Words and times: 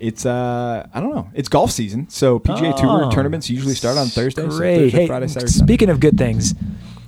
It's 0.00 0.24
uh 0.26 0.86
I 0.92 1.00
don't 1.00 1.14
know. 1.14 1.28
It's 1.34 1.48
golf 1.48 1.70
season, 1.70 2.08
so 2.08 2.38
PGA 2.40 2.74
Tour 2.76 3.04
Oh, 3.04 3.10
tournaments 3.10 3.50
usually 3.50 3.74
start 3.74 3.98
on 3.98 4.06
Thursday. 4.08 4.42
so 4.42 4.48
Thursday, 4.48 4.88
hey, 4.90 5.06
Friday, 5.06 5.28
Saturday, 5.28 5.52
Sunday. 5.52 5.66
speaking 5.66 5.88
of 5.90 6.00
good 6.00 6.16
things, 6.16 6.54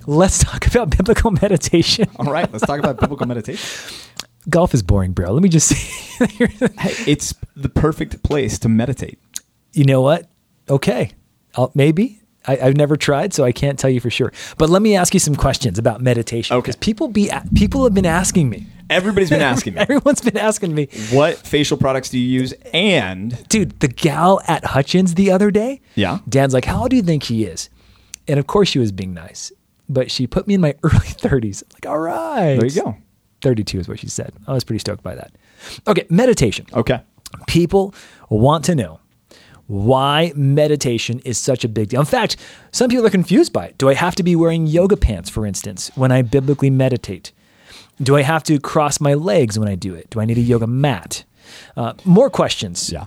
let's 0.07 0.39
talk 0.45 0.67
about 0.67 0.91
biblical 0.97 1.31
meditation. 1.43 2.09
All 2.17 2.31
right, 2.31 2.51
let's 2.53 2.67
talk 2.67 2.79
about 2.79 3.01
biblical 3.01 3.27
meditation. 3.27 3.67
Golf 4.51 4.75
is 4.75 4.83
boring, 4.83 5.13
bro. 5.13 5.33
Let 5.33 5.43
me 5.43 5.49
just 5.49 5.69
say, 6.19 6.27
Hey, 6.27 6.95
it's 7.11 7.35
the 7.57 7.69
perfect 7.69 8.23
place 8.23 8.59
to 8.61 8.69
meditate. 8.69 9.19
you 9.73 9.85
know 9.85 10.01
what? 10.03 10.29
Okay, 10.69 11.13
I'll, 11.57 11.73
maybe. 11.75 12.19
I, 12.45 12.59
I've 12.59 12.77
never 12.77 12.97
tried, 12.97 13.33
so 13.33 13.45
I 13.45 13.53
can't 13.53 13.79
tell 13.79 13.89
you 13.89 14.01
for 14.01 14.11
sure. 14.11 14.33
But 14.59 14.69
let 14.69 14.83
me 14.83 14.97
ask 14.97 15.15
you 15.15 15.21
some 15.21 15.37
questions 15.37 15.79
about 15.79 16.01
meditation. 16.01 16.57
Okay. 16.57 16.63
Because 16.63 16.77
people 16.77 17.07
be 17.07 17.31
people 17.55 17.85
have 17.85 17.95
been 17.95 18.05
asking 18.07 18.51
me. 18.51 18.67
Everybody's 18.93 19.31
been 19.31 19.41
asking 19.41 19.75
me, 19.75 19.81
Everyone's 19.81 20.21
been 20.21 20.37
asking 20.37 20.75
me, 20.75 20.89
what 21.11 21.39
facial 21.39 21.77
products 21.77 22.11
do 22.11 22.19
you 22.19 22.41
use? 22.41 22.53
And 22.73 23.47
dude. 23.49 23.81
The 23.81 23.89
gal 23.89 24.41
at 24.47 24.65
Hutchins 24.65 25.15
the 25.15 25.31
other 25.31 25.51
day. 25.51 25.81
Yeah. 25.95 26.19
Dan's 26.29 26.55
like, 26.55 26.65
"How 26.65 26.83
old 26.83 26.91
do 26.91 26.97
you 26.97 27.03
think 27.03 27.25
he 27.25 27.45
is?" 27.45 27.69
And 28.29 28.39
of 28.39 28.47
course, 28.47 28.69
she 28.69 28.79
was 28.79 28.93
being 28.93 29.13
nice, 29.15 29.51
but 29.89 30.11
she 30.11 30.27
put 30.27 30.47
me 30.47 30.55
in 30.55 30.61
my 30.61 30.75
early 30.83 30.99
thirties. 30.99 31.65
Like, 31.75 31.87
all 31.87 31.99
right, 31.99 32.57
there 32.57 32.67
you 32.67 32.83
go. 32.83 32.97
32 33.43 33.81
is 33.81 33.89
what 33.89 33.99
she 33.99 34.09
said. 34.09 34.33
I 34.47 34.53
was 34.53 34.63
pretty 34.63 34.79
stoked 34.79 35.03
by 35.03 35.17
that. 35.17 35.33
Okay, 35.89 36.07
meditation. 36.09 36.67
Okay. 36.73 37.01
People 37.49 37.93
want 38.31 38.65
to 38.67 38.75
know 38.77 39.01
why 39.67 40.33
meditation 40.37 41.19
is 41.25 41.39
such 41.39 41.65
a 41.65 41.69
big 41.69 41.89
deal. 41.89 42.01
In 42.01 42.07
fact, 42.07 42.37
some 42.73 42.89
people 42.89 43.07
are 43.07 43.11
confused 43.11 43.53
by 43.53 43.67
it. 43.67 43.79
Do 43.79 43.89
I 43.89 43.95
have 43.95 44.15
to 44.17 44.23
be 44.23 44.37
wearing 44.37 44.67
yoga 44.67 44.97
pants, 44.97 45.31
for 45.31 45.47
instance, 45.47 45.91
when 45.95 46.13
I 46.13 46.23
biblically 46.23 46.71
meditate? 46.71 47.33
Do 48.01 48.17
I 48.17 48.23
have 48.23 48.43
to 48.45 48.59
cross 48.59 49.01
my 49.01 49.15
legs 49.15 49.59
when 49.59 49.69
I 49.69 49.75
do 49.75 49.95
it? 49.95 50.11
Do 50.11 50.21
I 50.21 50.25
need 50.25 50.39
a 50.39 50.43
yoga 50.43 50.67
mat? 50.67 51.25
Uh, 51.77 51.95
more 52.05 52.31
questions. 52.31 52.91
Yeah. 52.91 53.07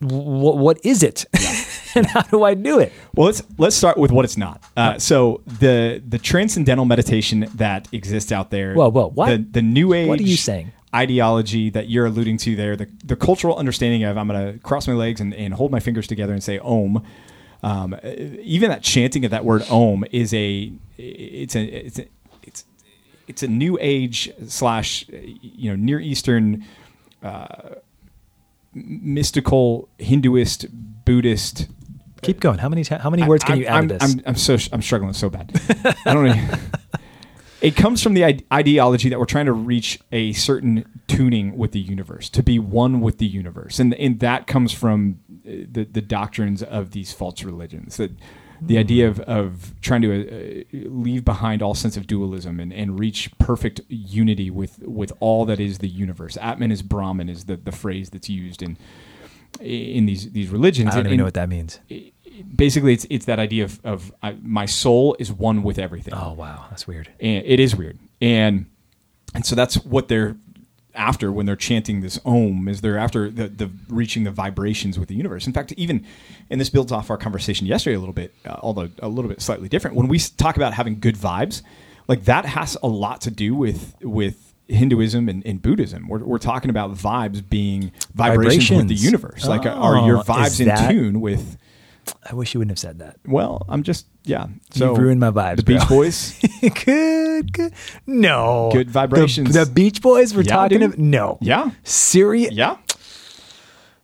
W- 0.00 0.56
what 0.56 0.78
is 0.84 1.02
it? 1.02 1.24
and 1.94 2.06
how 2.06 2.22
do 2.22 2.44
I 2.44 2.54
do 2.54 2.78
it? 2.78 2.92
Well, 3.14 3.26
let's 3.26 3.42
let's 3.58 3.76
start 3.76 3.96
with 3.96 4.12
what 4.12 4.24
it's 4.24 4.36
not. 4.36 4.62
Uh, 4.76 4.98
so 4.98 5.42
the 5.46 6.02
the 6.06 6.18
transcendental 6.18 6.84
meditation 6.84 7.48
that 7.54 7.88
exists 7.92 8.30
out 8.30 8.50
there. 8.50 8.74
Whoa, 8.74 8.90
whoa, 8.90 9.08
what? 9.08 9.28
The, 9.28 9.38
the 9.38 9.62
new 9.62 9.92
age. 9.94 10.08
What 10.08 10.20
are 10.20 10.24
you 10.24 10.36
saying? 10.36 10.72
Ideology 10.94 11.70
that 11.70 11.88
you're 11.88 12.06
alluding 12.06 12.38
to 12.38 12.56
there, 12.56 12.74
the, 12.76 12.88
the 13.04 13.16
cultural 13.16 13.56
understanding 13.56 14.04
of 14.04 14.16
I'm 14.16 14.28
going 14.28 14.52
to 14.52 14.58
cross 14.60 14.86
my 14.86 14.94
legs 14.94 15.20
and, 15.20 15.34
and 15.34 15.52
hold 15.52 15.70
my 15.70 15.80
fingers 15.80 16.06
together 16.06 16.32
and 16.32 16.42
say 16.42 16.58
Om. 16.58 17.02
Um, 17.62 17.98
even 18.02 18.70
that 18.70 18.82
chanting 18.82 19.24
of 19.24 19.30
that 19.30 19.44
word 19.44 19.62
Om 19.68 20.04
is 20.10 20.32
a 20.32 20.72
it's 20.96 21.56
a 21.56 21.64
it's 21.64 21.98
a, 21.98 22.06
it's 23.26 23.42
a 23.42 23.48
new 23.48 23.78
age 23.80 24.30
slash 24.46 25.06
you 25.08 25.70
know 25.70 25.76
Near 25.76 26.00
Eastern 26.00 26.64
uh, 27.22 27.76
mystical 28.74 29.88
Hinduist 29.98 30.68
Buddhist 31.04 31.68
Keep 32.22 32.40
going. 32.40 32.58
How 32.58 32.68
many 32.68 32.82
ta- 32.82 32.98
how 32.98 33.10
many 33.10 33.22
words 33.22 33.44
can 33.44 33.54
I'm, 33.54 33.60
you 33.60 33.66
add 33.66 33.74
I'm, 33.74 33.88
to 33.88 33.94
this? 33.98 34.14
I'm, 34.14 34.22
I'm 34.26 34.36
so 34.36 34.56
I'm 34.72 34.82
struggling 34.82 35.12
so 35.12 35.30
bad. 35.30 35.50
I 36.04 36.14
don't 36.14 36.26
know. 36.26 36.54
It 37.62 37.74
comes 37.74 38.02
from 38.02 38.12
the 38.12 38.44
ideology 38.52 39.08
that 39.08 39.18
we're 39.18 39.24
trying 39.24 39.46
to 39.46 39.52
reach 39.52 39.98
a 40.12 40.34
certain 40.34 40.84
tuning 41.08 41.56
with 41.56 41.72
the 41.72 41.80
universe, 41.80 42.28
to 42.30 42.42
be 42.42 42.58
one 42.58 43.00
with 43.00 43.16
the 43.16 43.26
universe, 43.26 43.80
and 43.80 43.94
and 43.94 44.20
that 44.20 44.46
comes 44.46 44.72
from 44.72 45.20
uh, 45.30 45.64
the 45.72 45.88
the 45.90 46.02
doctrines 46.02 46.62
of 46.62 46.90
these 46.90 47.12
false 47.12 47.42
religions. 47.42 47.96
That 47.96 48.12
the 48.60 48.78
idea 48.78 49.08
of, 49.08 49.20
of 49.20 49.72
trying 49.80 50.02
to 50.02 50.10
uh, 50.10 50.64
leave 50.88 51.24
behind 51.24 51.62
all 51.62 51.74
sense 51.74 51.96
of 51.96 52.06
dualism 52.06 52.58
and, 52.60 52.72
and 52.72 52.98
reach 52.98 53.30
perfect 53.38 53.80
unity 53.88 54.50
with 54.50 54.78
with 54.82 55.12
all 55.20 55.44
that 55.46 55.60
is 55.60 55.78
the 55.78 55.88
universe. 55.88 56.36
Atman 56.40 56.72
is 56.72 56.82
Brahman 56.82 57.28
is 57.28 57.44
the, 57.44 57.56
the 57.56 57.72
phrase 57.72 58.10
that's 58.10 58.28
used 58.28 58.62
in 58.62 58.76
in 59.60 60.06
these 60.06 60.30
these 60.32 60.48
religions. 60.50 60.88
I 60.88 60.92
don't 60.92 61.00
And- 61.00 61.06
even 61.08 61.18
know 61.18 61.24
what 61.24 61.34
that 61.34 61.48
means. 61.48 61.80
basically 62.54 62.92
it's 62.92 63.06
it's 63.10 63.24
that 63.26 63.38
idea 63.38 63.64
of, 63.64 63.80
of 63.84 64.12
I, 64.22 64.36
my 64.42 64.66
soul 64.66 65.16
is 65.18 65.32
one 65.32 65.62
with 65.62 65.78
everything 65.78 66.14
Oh 66.14 66.32
wow, 66.32 66.66
that's 66.70 66.86
weird. 66.86 67.08
and 67.20 67.44
it 67.46 67.58
is 67.60 67.74
weird 67.74 67.98
and 68.20 68.66
and 69.34 69.44
so 69.46 69.54
that's 69.54 69.76
what 69.84 70.08
they're 70.08 70.36
after 70.96 71.30
when 71.30 71.46
they're 71.46 71.54
chanting 71.56 72.00
this 72.00 72.18
om 72.24 72.66
is 72.68 72.80
they're 72.80 72.98
after 72.98 73.30
the, 73.30 73.48
the 73.48 73.70
reaching 73.88 74.24
the 74.24 74.30
vibrations 74.30 74.98
with 74.98 75.08
the 75.08 75.14
universe 75.14 75.46
in 75.46 75.52
fact 75.52 75.72
even 75.76 76.04
and 76.50 76.60
this 76.60 76.70
builds 76.70 76.90
off 76.90 77.10
our 77.10 77.16
conversation 77.16 77.66
yesterday 77.66 77.94
a 77.96 77.98
little 77.98 78.12
bit 78.14 78.34
uh, 78.46 78.56
although 78.60 78.88
a 79.00 79.08
little 79.08 79.28
bit 79.28 79.40
slightly 79.40 79.68
different 79.68 79.96
when 79.96 80.08
we 80.08 80.18
talk 80.18 80.56
about 80.56 80.72
having 80.74 80.98
good 80.98 81.16
vibes 81.16 81.62
like 82.08 82.24
that 82.24 82.44
has 82.46 82.76
a 82.82 82.88
lot 82.88 83.20
to 83.20 83.30
do 83.30 83.54
with 83.54 83.94
with 84.02 84.42
Hinduism 84.68 85.28
and, 85.28 85.46
and 85.46 85.62
Buddhism. 85.62 86.08
We're, 86.08 86.24
we're 86.24 86.38
talking 86.38 86.70
about 86.70 86.92
vibes 86.96 87.40
being 87.48 87.92
vibrations, 88.16 88.70
with 88.78 88.88
the 88.88 88.94
Vibrations. 88.96 89.04
universe. 89.04 89.46
Like, 89.46 89.64
are 89.64 90.04
your 90.04 90.18
Oh, 90.18 90.22
vibes 90.24 90.58
in 90.60 90.88
tune 90.88 91.20
with 91.20 91.56
I 92.30 92.34
wish 92.34 92.54
you 92.54 92.60
wouldn't 92.60 92.70
have 92.72 92.78
said 92.78 92.98
that. 93.00 93.16
well, 93.26 93.64
I'm 93.68 93.82
just 93.82 94.06
yeah. 94.24 94.46
So 94.70 94.90
You've 94.90 94.98
ruined 94.98 95.20
my 95.20 95.30
vibes, 95.30 95.56
The 95.56 95.62
Beach. 95.64 95.88
Boys, 95.88 96.38
good, 96.84 97.52
good. 97.52 97.72
No. 98.06 98.70
Good 98.72 98.90
vibrations. 98.90 99.54
The, 99.54 99.64
the 99.64 99.70
Beach 99.70 100.00
Boys 100.02 100.34
we're 100.34 100.42
Yeah, 100.42 100.54
talking 100.54 100.78
dude. 100.80 100.88
about? 100.90 100.98
No. 100.98 101.38
yeah, 101.40 101.70
Serious? 101.84 102.52
yeah, 102.52 102.76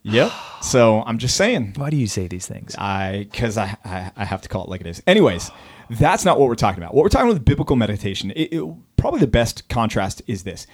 yep. 0.03 0.31
So 0.63 1.03
I'm 1.07 1.19
just 1.19 1.37
saying, 1.37 1.75
Why 1.77 1.91
do 1.91 1.97
you 1.97 2.07
say 2.07 2.29
these 2.29 2.47
things? 2.47 2.75
I 2.79 3.27
because 3.31 3.57
I, 3.59 3.77
I 3.85 4.11
I 4.17 4.25
have 4.25 4.43
to 4.43 4.49
call 4.49 4.65
it 4.65 4.71
like 4.71 4.81
it 4.81 4.87
is. 4.87 5.03
Anyways, 5.07 5.51
that's 5.91 6.25
not 6.25 6.39
what 6.39 6.49
we're 6.49 6.55
talking 6.55 6.83
about. 6.83 6.95
What 6.95 7.03
we're 7.03 7.09
talking 7.09 7.27
about 7.29 7.35
with 7.39 7.45
biblical 7.45 7.77
meditation. 7.77 8.31
It, 8.33 8.53
it- 8.53 8.75
probably 8.97 9.19
the 9.21 9.27
best 9.27 9.69
contrast 9.69 10.23
is 10.29 10.45
this: 10.45 10.67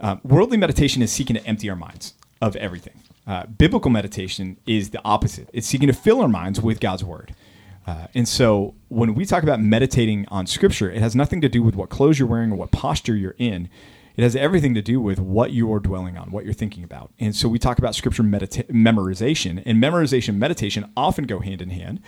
um, 0.00 0.20
worldly 0.24 0.56
meditation 0.56 1.02
is 1.02 1.12
seeking 1.12 1.36
to 1.36 1.44
empty 1.46 1.68
our 1.68 1.76
minds 1.76 2.14
of 2.40 2.56
everything. 2.56 3.00
Uh, 3.28 3.44
biblical 3.44 3.90
meditation 3.90 4.56
is 4.66 4.88
the 4.88 5.00
opposite. 5.04 5.50
It's 5.52 5.66
seeking 5.66 5.88
to 5.88 5.92
fill 5.92 6.22
our 6.22 6.28
minds 6.28 6.62
with 6.62 6.80
God's 6.80 7.04
word. 7.04 7.34
Uh, 7.86 8.06
and 8.14 8.26
so 8.26 8.74
when 8.88 9.14
we 9.14 9.26
talk 9.26 9.42
about 9.42 9.60
meditating 9.60 10.26
on 10.28 10.46
scripture, 10.46 10.90
it 10.90 11.00
has 11.00 11.14
nothing 11.14 11.42
to 11.42 11.48
do 11.48 11.62
with 11.62 11.76
what 11.76 11.90
clothes 11.90 12.18
you're 12.18 12.26
wearing 12.26 12.52
or 12.52 12.56
what 12.56 12.70
posture 12.70 13.14
you're 13.14 13.34
in. 13.36 13.68
It 14.16 14.22
has 14.22 14.34
everything 14.34 14.74
to 14.74 14.82
do 14.82 14.98
with 14.98 15.20
what 15.20 15.52
you 15.52 15.70
are 15.74 15.78
dwelling 15.78 16.16
on, 16.16 16.30
what 16.30 16.44
you're 16.44 16.54
thinking 16.54 16.84
about. 16.84 17.12
And 17.20 17.36
so 17.36 17.50
we 17.50 17.58
talk 17.58 17.78
about 17.78 17.94
scripture 17.94 18.22
medita- 18.22 18.66
memorization, 18.66 19.62
and 19.64 19.80
memorization 19.82 20.30
and 20.30 20.40
meditation 20.40 20.90
often 20.96 21.24
go 21.24 21.40
hand 21.40 21.60
in 21.60 21.70
hand 21.70 22.00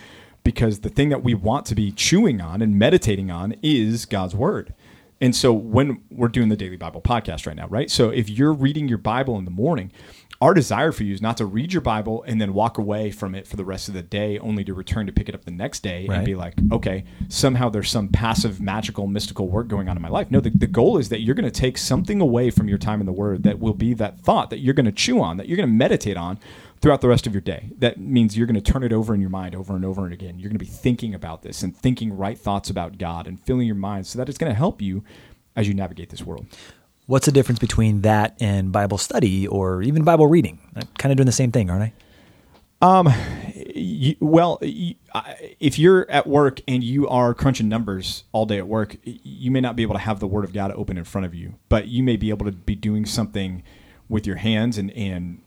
because 0.43 0.79
the 0.79 0.89
thing 0.89 1.09
that 1.09 1.23
we 1.23 1.35
want 1.35 1.67
to 1.67 1.75
be 1.75 1.91
chewing 1.91 2.41
on 2.41 2.63
and 2.63 2.79
meditating 2.79 3.29
on 3.29 3.55
is 3.61 4.05
God's 4.05 4.35
word. 4.35 4.73
And 5.21 5.35
so 5.35 5.53
when 5.53 6.01
we're 6.09 6.29
doing 6.29 6.49
the 6.49 6.55
Daily 6.55 6.77
Bible 6.77 6.99
podcast 6.99 7.45
right 7.45 7.55
now, 7.55 7.67
right? 7.67 7.91
So 7.91 8.09
if 8.09 8.27
you're 8.27 8.53
reading 8.53 8.87
your 8.87 8.97
Bible 8.97 9.37
in 9.37 9.45
the 9.45 9.51
morning, 9.51 9.91
our 10.41 10.55
desire 10.55 10.91
for 10.91 11.03
you 11.03 11.13
is 11.13 11.21
not 11.21 11.37
to 11.37 11.45
read 11.45 11.71
your 11.71 11.81
Bible 11.83 12.23
and 12.25 12.41
then 12.41 12.53
walk 12.53 12.79
away 12.79 13.11
from 13.11 13.35
it 13.35 13.47
for 13.47 13.57
the 13.57 13.63
rest 13.63 13.87
of 13.87 13.93
the 13.93 14.01
day, 14.01 14.39
only 14.39 14.63
to 14.63 14.73
return 14.73 15.05
to 15.05 15.11
pick 15.11 15.29
it 15.29 15.35
up 15.35 15.45
the 15.45 15.51
next 15.51 15.81
day 15.83 16.07
and 16.17 16.25
be 16.25 16.33
like, 16.35 16.55
okay, 16.71 17.03
somehow 17.29 17.69
there's 17.69 17.91
some 17.91 18.07
passive, 18.07 18.59
magical, 18.59 19.05
mystical 19.05 19.47
work 19.47 19.67
going 19.67 19.87
on 19.87 19.95
in 19.95 20.01
my 20.01 20.09
life. 20.09 20.31
No, 20.31 20.39
the, 20.39 20.49
the 20.49 20.65
goal 20.65 20.97
is 20.97 21.09
that 21.09 21.21
you're 21.21 21.35
going 21.35 21.45
to 21.45 21.51
take 21.51 21.77
something 21.77 22.19
away 22.19 22.49
from 22.49 22.67
your 22.67 22.79
time 22.79 22.99
in 22.99 23.05
the 23.05 23.11
Word 23.11 23.43
that 23.43 23.59
will 23.59 23.75
be 23.75 23.93
that 23.93 24.19
thought 24.19 24.49
that 24.49 24.59
you're 24.59 24.73
going 24.73 24.87
to 24.87 24.91
chew 24.91 25.21
on, 25.21 25.37
that 25.37 25.47
you're 25.47 25.57
going 25.57 25.69
to 25.69 25.73
meditate 25.73 26.17
on 26.17 26.39
throughout 26.81 27.01
the 27.01 27.07
rest 27.07 27.27
of 27.27 27.33
your 27.33 27.41
day. 27.41 27.69
That 27.77 27.99
means 27.99 28.35
you're 28.35 28.47
going 28.47 28.59
to 28.59 28.71
turn 28.71 28.83
it 28.83 28.91
over 28.91 29.13
in 29.13 29.21
your 29.21 29.29
mind 29.29 29.53
over 29.53 29.75
and 29.75 29.85
over 29.85 30.05
and 30.05 30.13
again. 30.13 30.39
You're 30.39 30.49
going 30.49 30.57
to 30.57 30.65
be 30.65 30.71
thinking 30.71 31.13
about 31.13 31.43
this 31.43 31.61
and 31.61 31.77
thinking 31.77 32.17
right 32.17 32.37
thoughts 32.37 32.71
about 32.71 32.97
God 32.97 33.27
and 33.27 33.39
filling 33.39 33.67
your 33.67 33.75
mind 33.75 34.07
so 34.07 34.17
that 34.17 34.27
it's 34.27 34.39
going 34.39 34.51
to 34.51 34.57
help 34.57 34.81
you 34.81 35.03
as 35.55 35.67
you 35.67 35.75
navigate 35.75 36.09
this 36.09 36.23
world. 36.23 36.47
What's 37.11 37.25
the 37.25 37.33
difference 37.33 37.59
between 37.59 38.03
that 38.03 38.37
and 38.39 38.71
Bible 38.71 38.97
study 38.97 39.45
or 39.45 39.81
even 39.81 40.05
Bible 40.05 40.27
reading? 40.27 40.59
I'm 40.77 40.87
kind 40.97 41.11
of 41.11 41.17
doing 41.17 41.25
the 41.25 41.33
same 41.33 41.51
thing, 41.51 41.69
aren't 41.69 41.91
I? 41.91 41.93
Um, 42.81 43.13
you, 43.75 44.15
well, 44.21 44.59
you, 44.61 44.95
I- 45.13 45.55
if 45.59 45.77
you're 45.77 46.09
at 46.09 46.25
work 46.25 46.61
and 46.69 46.81
you 46.81 47.09
are 47.09 47.33
crunching 47.33 47.67
numbers 47.67 48.23
all 48.31 48.45
day 48.45 48.59
at 48.59 48.67
work, 48.69 48.95
you 49.03 49.51
may 49.51 49.59
not 49.59 49.75
be 49.75 49.83
able 49.83 49.95
to 49.95 49.99
have 49.99 50.21
the 50.21 50.27
Word 50.27 50.45
of 50.45 50.53
God 50.53 50.71
open 50.71 50.97
in 50.97 51.03
front 51.03 51.25
of 51.25 51.35
you, 51.35 51.55
but 51.67 51.89
you 51.89 52.01
may 52.01 52.15
be 52.15 52.29
able 52.29 52.45
to 52.45 52.53
be 52.53 52.75
doing 52.75 53.05
something 53.05 53.61
with 54.07 54.25
your 54.25 54.37
hands 54.37 54.77
and 54.77 54.89
and 54.91 55.41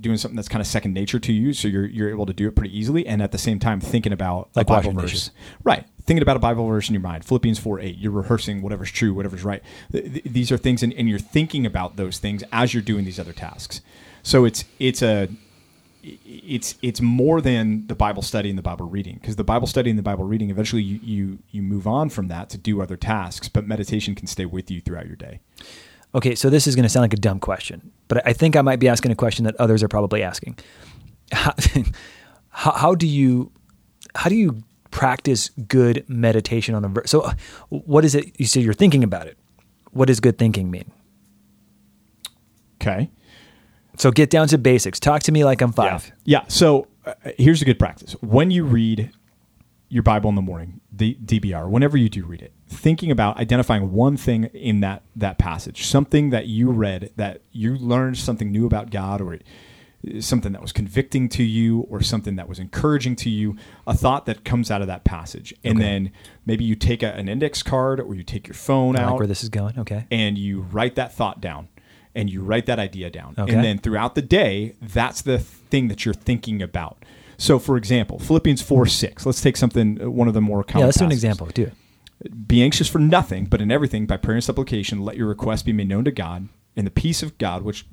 doing 0.00 0.16
something 0.16 0.36
that's 0.36 0.48
kind 0.48 0.60
of 0.60 0.66
second 0.66 0.92
nature 0.94 1.18
to 1.18 1.32
you, 1.32 1.52
so 1.52 1.68
you're 1.68 1.86
you're 1.86 2.10
able 2.10 2.26
to 2.26 2.32
do 2.32 2.48
it 2.48 2.54
pretty 2.56 2.76
easily, 2.76 3.06
and 3.06 3.22
at 3.22 3.32
the 3.32 3.38
same 3.38 3.58
time 3.58 3.80
thinking 3.80 4.12
about 4.12 4.50
Like 4.54 4.66
a 4.68 4.74
Bible 4.74 4.92
verse, 4.92 5.02
dishes. 5.10 5.30
right? 5.64 5.84
Thinking 6.04 6.22
about 6.22 6.36
a 6.36 6.40
Bible 6.40 6.66
verse 6.66 6.88
in 6.88 6.94
your 6.94 7.02
mind, 7.02 7.24
Philippians 7.24 7.58
four 7.58 7.80
eight. 7.80 7.98
You're 7.98 8.12
rehearsing 8.12 8.62
whatever's 8.62 8.90
true, 8.90 9.12
whatever's 9.14 9.44
right. 9.44 9.62
Th- 9.92 10.04
th- 10.12 10.24
these 10.24 10.50
are 10.52 10.56
things, 10.56 10.82
and, 10.82 10.92
and 10.94 11.08
you're 11.08 11.18
thinking 11.18 11.66
about 11.66 11.96
those 11.96 12.18
things 12.18 12.42
as 12.52 12.72
you're 12.74 12.82
doing 12.82 13.04
these 13.04 13.18
other 13.20 13.32
tasks. 13.32 13.80
So 14.22 14.44
it's 14.44 14.64
it's 14.78 15.02
a 15.02 15.28
it's 16.02 16.76
it's 16.80 17.00
more 17.00 17.40
than 17.40 17.86
the 17.88 17.94
Bible 17.94 18.22
study 18.22 18.48
and 18.48 18.56
the 18.56 18.62
Bible 18.62 18.86
reading 18.86 19.16
because 19.20 19.36
the 19.36 19.44
Bible 19.44 19.66
study 19.66 19.90
and 19.90 19.98
the 19.98 20.02
Bible 20.02 20.24
reading 20.24 20.48
eventually 20.48 20.82
you, 20.82 21.00
you 21.02 21.38
you 21.50 21.62
move 21.62 21.86
on 21.86 22.08
from 22.08 22.28
that 22.28 22.48
to 22.50 22.58
do 22.58 22.80
other 22.80 22.96
tasks, 22.96 23.48
but 23.48 23.66
meditation 23.66 24.14
can 24.14 24.26
stay 24.26 24.46
with 24.46 24.70
you 24.70 24.80
throughout 24.80 25.06
your 25.06 25.16
day. 25.16 25.40
Okay, 26.14 26.34
so 26.34 26.48
this 26.48 26.66
is 26.66 26.74
going 26.74 26.84
to 26.84 26.88
sound 26.88 27.04
like 27.04 27.12
a 27.12 27.18
dumb 27.18 27.38
question, 27.38 27.92
but 28.08 28.26
I 28.26 28.32
think 28.32 28.56
I 28.56 28.62
might 28.62 28.78
be 28.78 28.88
asking 28.88 29.12
a 29.12 29.14
question 29.14 29.44
that 29.44 29.54
others 29.56 29.82
are 29.82 29.88
probably 29.88 30.22
asking. 30.22 30.58
How, 31.32 31.54
how, 32.48 32.72
how 32.72 32.94
do 32.94 33.06
you 33.06 33.52
how 34.14 34.30
do 34.30 34.36
you 34.36 34.62
practice 34.90 35.50
good 35.68 36.04
meditation 36.08 36.74
on 36.74 36.84
a 36.84 36.88
verse? 36.88 37.10
So, 37.10 37.30
what 37.68 38.04
is 38.04 38.14
it? 38.14 38.38
You 38.38 38.46
say 38.46 38.60
you're 38.60 38.72
thinking 38.72 39.04
about 39.04 39.26
it. 39.26 39.36
What 39.92 40.06
does 40.06 40.20
good 40.20 40.38
thinking 40.38 40.70
mean? 40.70 40.90
Okay. 42.80 43.10
So, 43.96 44.10
get 44.10 44.30
down 44.30 44.48
to 44.48 44.58
basics. 44.58 44.98
Talk 44.98 45.22
to 45.24 45.32
me 45.32 45.44
like 45.44 45.60
I'm 45.60 45.72
five. 45.72 46.10
Yeah. 46.24 46.44
So 46.48 46.86
uh, 47.04 47.14
here's 47.36 47.62
a 47.62 47.64
good 47.64 47.78
practice. 47.78 48.12
When 48.20 48.50
you 48.50 48.64
read 48.64 49.10
your 49.88 50.02
Bible 50.02 50.28
in 50.28 50.36
the 50.36 50.42
morning, 50.42 50.80
the 50.92 51.16
DBR, 51.24 51.68
whenever 51.68 51.96
you 51.96 52.08
do 52.08 52.24
read 52.24 52.42
it, 52.42 52.52
thinking 52.68 53.10
about 53.10 53.38
identifying 53.38 53.92
one 53.92 54.16
thing 54.16 54.44
in 54.54 54.80
that 54.80 55.02
that 55.16 55.38
passage, 55.38 55.86
something 55.86 56.30
that 56.30 56.46
you 56.46 56.70
read 56.70 57.10
that 57.16 57.40
you 57.52 57.76
learned 57.76 58.18
something 58.18 58.50
new 58.52 58.66
about 58.66 58.90
God 58.90 59.20
or 59.20 59.38
something 60.20 60.52
that 60.52 60.62
was 60.62 60.72
convicting 60.72 61.28
to 61.28 61.42
you 61.42 61.80
or 61.90 62.00
something 62.00 62.36
that 62.36 62.48
was 62.48 62.58
encouraging 62.60 63.16
to 63.16 63.28
you, 63.30 63.56
a 63.86 63.94
thought 63.94 64.26
that 64.26 64.44
comes 64.44 64.70
out 64.70 64.80
of 64.80 64.86
that 64.86 65.02
passage. 65.02 65.52
And 65.64 65.76
Okay. 65.78 65.84
then 65.88 66.12
maybe 66.46 66.64
you 66.64 66.76
take 66.76 67.02
a, 67.02 67.12
an 67.14 67.28
index 67.28 67.62
card 67.64 67.98
or 68.00 68.14
you 68.14 68.22
take 68.22 68.46
your 68.46 68.54
phone 68.54 68.96
I 68.96 69.02
out 69.02 69.10
like 69.12 69.18
where 69.18 69.26
this 69.26 69.42
is 69.42 69.48
going. 69.48 69.76
Okay. 69.78 70.06
and 70.10 70.38
you 70.38 70.60
write 70.60 70.94
that 70.94 71.12
thought 71.14 71.40
down 71.40 71.68
and 72.14 72.30
you 72.30 72.42
write 72.42 72.66
that 72.66 72.78
idea 72.78 73.10
down. 73.10 73.34
Okay. 73.36 73.52
And 73.52 73.64
then 73.64 73.78
throughout 73.78 74.14
the 74.14 74.22
day, 74.22 74.76
that's 74.80 75.20
the 75.22 75.38
thing 75.40 75.88
that 75.88 76.04
you're 76.04 76.14
thinking 76.14 76.62
about. 76.62 77.04
So, 77.36 77.58
for 77.58 77.76
example, 77.76 78.18
Philippians 78.18 78.62
4 78.62 78.86
6, 78.86 79.26
let's 79.26 79.40
take 79.40 79.56
something, 79.56 80.00
uh, 80.02 80.10
one 80.10 80.26
of 80.28 80.34
the 80.34 80.40
more 80.40 80.62
common 80.64 80.80
Yeah, 80.82 80.86
let's 80.86 80.98
do 80.98 81.04
an 81.06 81.12
example. 81.12 81.46
Do 81.46 81.64
it. 81.64 81.72
Be 82.46 82.62
anxious 82.62 82.88
for 82.88 82.98
nothing, 82.98 83.44
but 83.44 83.60
in 83.60 83.70
everything, 83.70 84.06
by 84.06 84.16
prayer 84.16 84.36
and 84.36 84.44
supplication, 84.44 85.04
let 85.04 85.16
your 85.16 85.28
requests 85.28 85.62
be 85.62 85.72
made 85.72 85.88
known 85.88 86.04
to 86.04 86.10
God, 86.10 86.48
and 86.76 86.86
the 86.86 86.90
peace 86.90 87.22
of 87.22 87.38
God, 87.38 87.62
which 87.62 87.86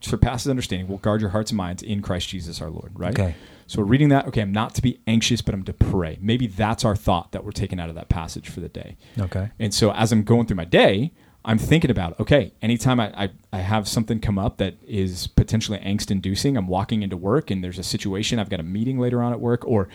surpasses 0.00 0.48
understanding, 0.48 0.88
will 0.88 0.98
guard 0.98 1.20
your 1.20 1.30
hearts 1.30 1.50
and 1.50 1.58
minds 1.58 1.82
in 1.82 2.02
Christ 2.02 2.28
Jesus 2.28 2.60
our 2.60 2.70
Lord, 2.70 2.92
right? 2.98 3.18
Okay. 3.18 3.34
So 3.66 3.80
we're 3.80 3.88
reading 3.88 4.10
that, 4.10 4.26
okay, 4.28 4.42
I'm 4.42 4.52
not 4.52 4.74
to 4.74 4.82
be 4.82 5.00
anxious, 5.06 5.40
but 5.40 5.54
I'm 5.54 5.62
to 5.64 5.72
pray. 5.72 6.18
Maybe 6.20 6.46
that's 6.46 6.84
our 6.84 6.94
thought 6.94 7.32
that 7.32 7.44
we're 7.44 7.52
taking 7.52 7.80
out 7.80 7.88
of 7.88 7.94
that 7.94 8.10
passage 8.10 8.48
for 8.48 8.60
the 8.60 8.68
day. 8.68 8.96
Okay. 9.18 9.50
And 9.58 9.72
so 9.72 9.92
as 9.92 10.12
I'm 10.12 10.22
going 10.22 10.46
through 10.46 10.56
my 10.56 10.66
day, 10.66 11.12
I'm 11.46 11.58
thinking 11.58 11.90
about, 11.90 12.18
okay, 12.20 12.52
anytime 12.62 13.00
I, 13.00 13.24
I, 13.24 13.30
I 13.52 13.58
have 13.58 13.86
something 13.86 14.20
come 14.20 14.38
up 14.38 14.58
that 14.58 14.76
is 14.86 15.26
potentially 15.26 15.78
angst 15.78 16.10
inducing, 16.10 16.56
I'm 16.56 16.68
walking 16.68 17.02
into 17.02 17.16
work 17.16 17.50
and 17.50 17.62
there's 17.62 17.78
a 17.78 17.82
situation, 17.82 18.38
I've 18.38 18.50
got 18.50 18.60
a 18.60 18.64
meeting 18.64 18.98
later 18.98 19.22
on 19.22 19.32
at 19.32 19.40
work, 19.40 19.66
or 19.66 19.88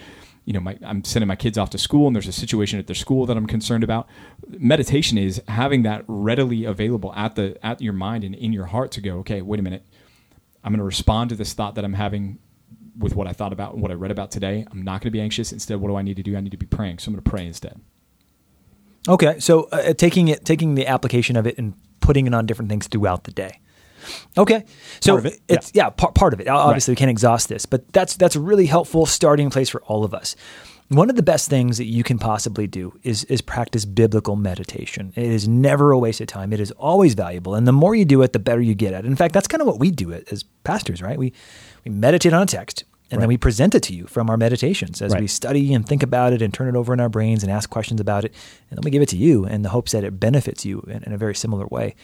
you 0.50 0.54
know, 0.54 0.60
my, 0.60 0.76
I'm 0.82 1.04
sending 1.04 1.28
my 1.28 1.36
kids 1.36 1.60
off 1.60 1.70
to 1.70 1.78
school 1.78 2.08
and 2.08 2.16
there's 2.16 2.28
a 2.28 2.32
situation 2.32 2.80
at 2.80 2.88
their 2.88 2.96
school 2.96 3.28
that 3.28 3.38
I'm 3.38 3.46
concerned 3.46 3.84
about. 3.84 4.08
Meditation 4.48 5.16
is 5.16 5.40
having 5.48 5.84
that 5.84 6.04
readily 6.08 6.66
available 6.66 7.14
at 7.14 7.36
the 7.36 7.64
at 7.64 7.82
your 7.82 7.94
mind 7.94 8.24
and 8.24 8.34
in 8.34 8.52
your 8.52 8.66
heart 8.66 8.92
to 8.94 9.02
go, 9.02 9.20
okay, 9.20 9.44
wait 9.44 9.60
a 9.60 9.64
minute. 9.64 9.86
I'm 10.64 10.72
going 10.72 10.80
to 10.80 10.86
respond 10.86 11.30
to 11.30 11.36
this 11.36 11.54
thought 11.54 11.76
that 11.76 11.86
I'm 11.86 11.94
having 11.94 12.40
with 12.98 13.16
what 13.16 13.28
I 13.28 13.34
thought 13.34 13.54
about, 13.54 13.74
and 13.74 13.82
what 13.84 13.92
I 13.92 13.94
read 13.94 14.10
about 14.10 14.32
today. 14.32 14.66
I'm 14.72 14.82
not 14.82 15.02
going 15.02 15.12
to 15.12 15.12
be 15.12 15.22
anxious. 15.22 15.52
Instead, 15.52 15.80
what 15.80 15.90
do 15.90 15.96
I 15.96 16.02
need 16.02 16.18
to 16.18 16.24
do? 16.24 16.36
I 16.36 16.42
need 16.42 16.50
to 16.50 16.58
be 16.58 16.66
praying. 16.66 16.98
So 16.98 17.10
I'm 17.10 17.14
going 17.14 17.24
to 17.24 17.30
pray 17.30 17.46
instead. 17.46 17.80
Okay, 19.08 19.40
so 19.40 19.70
uh, 19.72 19.94
taking 19.94 20.30
it, 20.30 20.46
taking 20.46 20.74
the 20.74 20.88
application 20.88 21.36
of 21.36 21.46
it, 21.46 21.60
and 21.60 21.76
putting 22.00 22.26
it 22.26 22.34
on 22.34 22.48
different 22.48 22.70
things 22.70 22.88
throughout 22.88 23.26
the 23.26 23.32
day. 23.32 23.60
Okay, 24.38 24.66
so 25.00 25.14
Part 25.14 25.26
it, 25.26 25.40
it's 25.48 25.72
yeah, 25.74 25.90
part, 25.90 26.16
part 26.16 26.34
of 26.34 26.42
it. 26.42 26.48
Obviously, 26.48 26.94
we 26.94 26.96
can't 26.96 27.12
exhaust 27.12 27.50
this, 27.50 27.66
but 27.66 27.92
that's 27.94 28.16
that's 28.16 28.36
a 28.36 28.40
really 28.40 28.66
helpful 28.66 29.06
starting 29.06 29.50
place 29.50 29.70
for 29.70 29.82
all 29.84 30.04
of 30.04 30.14
us. 30.14 30.36
One 30.90 31.12
of 31.12 31.16
the 31.16 31.24
best 31.24 31.50
things 31.50 31.78
that 31.78 31.86
you 31.86 32.04
can 32.04 32.18
possibly 32.18 32.66
do 32.66 33.00
is 33.04 33.24
is 33.26 33.42
practice 33.42 33.86
biblical 33.86 34.36
meditation. 34.36 35.14
It 35.16 35.26
is 35.26 35.48
never 35.48 35.92
a 35.92 36.00
waste 36.00 36.20
of 36.20 36.28
time. 36.28 36.52
It 36.52 36.60
is 36.60 36.72
always 36.72 37.14
valuable, 37.14 37.54
and 37.54 37.68
the 37.68 37.72
more 37.72 37.94
you 37.94 38.06
do 38.06 38.22
it, 38.24 38.34
the 38.34 38.40
better 38.40 38.62
you 38.62 38.74
get 38.74 38.94
at 38.94 39.06
it. 39.06 39.08
In 39.08 39.16
fact, 39.16 39.34
that's 39.34 39.48
kind 39.48 39.62
of 39.62 39.68
what 39.68 39.80
we 39.80 39.92
do 39.92 40.10
it 40.10 40.28
as 40.32 40.44
pastors, 40.64 41.02
right? 41.02 41.18
We 41.18 41.32
we 41.86 41.92
meditate 41.92 42.34
on 42.34 42.42
a 42.42 42.46
text, 42.48 42.86
and 43.12 43.22
then 43.22 43.28
we 43.28 43.38
present 43.38 43.76
it 43.76 43.84
to 43.84 43.94
you 43.94 44.06
from 44.08 44.30
our 44.30 44.38
meditations 44.38 45.02
as 45.02 45.16
we 45.16 45.28
study 45.28 45.74
and 45.74 45.88
think 45.88 46.04
about 46.04 46.34
it 46.34 46.42
and 46.42 46.54
turn 46.54 46.68
it 46.68 46.76
over 46.76 46.94
in 46.94 47.00
our 47.00 47.10
brains 47.10 47.44
and 47.44 47.52
ask 47.52 47.70
questions 47.70 48.00
about 48.00 48.24
it. 48.26 48.34
And 48.70 48.78
then 48.78 48.82
we 48.84 48.92
give 48.92 49.02
it 49.02 49.10
to 49.10 49.18
you 49.18 49.46
in 49.46 49.64
the 49.64 49.70
hopes 49.70 49.94
that 49.94 50.04
it 50.04 50.20
benefits 50.20 50.66
you 50.66 50.82
in, 50.88 51.04
in 51.04 51.14
a 51.14 51.18
very 51.18 51.36
similar 51.36 51.66
way. 51.68 51.96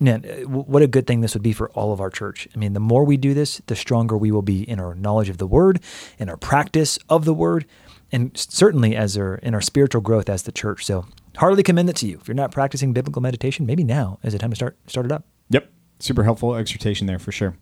Man, 0.00 0.24
uh, 0.24 0.48
what 0.48 0.82
a 0.82 0.86
good 0.86 1.06
thing 1.06 1.22
this 1.22 1.34
would 1.34 1.42
be 1.42 1.52
for 1.52 1.70
all 1.70 1.92
of 1.92 2.00
our 2.00 2.10
church. 2.10 2.46
I 2.54 2.58
mean, 2.58 2.72
the 2.72 2.80
more 2.80 3.04
we 3.04 3.16
do 3.16 3.34
this, 3.34 3.60
the 3.66 3.74
stronger 3.74 4.16
we 4.16 4.30
will 4.30 4.42
be 4.42 4.68
in 4.68 4.78
our 4.78 4.94
knowledge 4.94 5.28
of 5.28 5.38
the 5.38 5.46
word, 5.46 5.80
in 6.18 6.28
our 6.28 6.36
practice 6.36 6.98
of 7.08 7.24
the 7.24 7.34
word, 7.34 7.66
and 8.12 8.36
certainly 8.36 8.94
as 8.94 9.16
our 9.16 9.36
in 9.36 9.54
our 9.54 9.60
spiritual 9.60 10.00
growth 10.00 10.28
as 10.28 10.44
the 10.44 10.52
church. 10.52 10.84
So, 10.84 11.06
heartily 11.36 11.62
commend 11.62 11.90
it 11.90 11.96
to 11.96 12.06
you. 12.06 12.18
If 12.20 12.28
you're 12.28 12.34
not 12.34 12.52
practicing 12.52 12.92
biblical 12.92 13.20
meditation, 13.20 13.66
maybe 13.66 13.84
now 13.84 14.18
is 14.22 14.32
the 14.32 14.38
time 14.38 14.50
to 14.50 14.56
start 14.56 14.76
start 14.86 15.06
it 15.06 15.12
up. 15.12 15.24
Yep. 15.50 15.70
Super 15.98 16.22
helpful 16.22 16.54
exhortation 16.54 17.06
there 17.06 17.18
for 17.18 17.32
sure. 17.32 17.56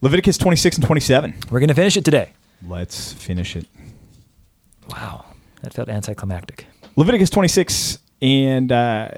Leviticus 0.00 0.38
26 0.38 0.76
and 0.76 0.86
27. 0.86 1.34
We're 1.50 1.60
going 1.60 1.68
to 1.68 1.74
finish 1.74 1.96
it 1.96 2.04
today. 2.04 2.32
Let's 2.66 3.12
finish 3.12 3.56
it. 3.56 3.66
Wow, 4.90 5.24
that 5.62 5.74
felt 5.74 5.88
anticlimactic. 5.88 6.66
Leviticus 6.96 7.30
26 7.30 7.98
and 8.22 8.72
uh, 8.72 9.08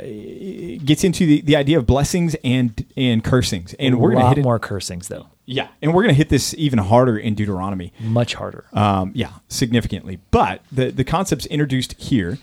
gets 0.84 1.04
into 1.04 1.24
the, 1.26 1.40
the 1.42 1.56
idea 1.56 1.78
of 1.78 1.86
blessings 1.86 2.34
and 2.42 2.84
and 2.96 3.22
cursings. 3.22 3.74
And 3.74 4.00
we're 4.00 4.10
a 4.10 4.14
going 4.14 4.20
to 4.22 4.24
lot 4.24 4.36
hit 4.36 4.38
it. 4.40 4.44
more 4.44 4.58
cursings 4.58 5.08
though, 5.08 5.28
Yeah. 5.46 5.68
And 5.80 5.94
we're 5.94 6.02
going 6.02 6.14
to 6.14 6.18
hit 6.18 6.28
this 6.28 6.54
even 6.58 6.78
harder 6.80 7.16
in 7.16 7.34
Deuteronomy. 7.34 7.92
much 8.00 8.34
harder. 8.34 8.64
Um, 8.72 9.12
yeah, 9.14 9.32
significantly. 9.48 10.18
But 10.30 10.62
the, 10.72 10.90
the 10.90 11.04
concept's 11.04 11.46
introduced 11.46 11.94
here, 11.94 12.38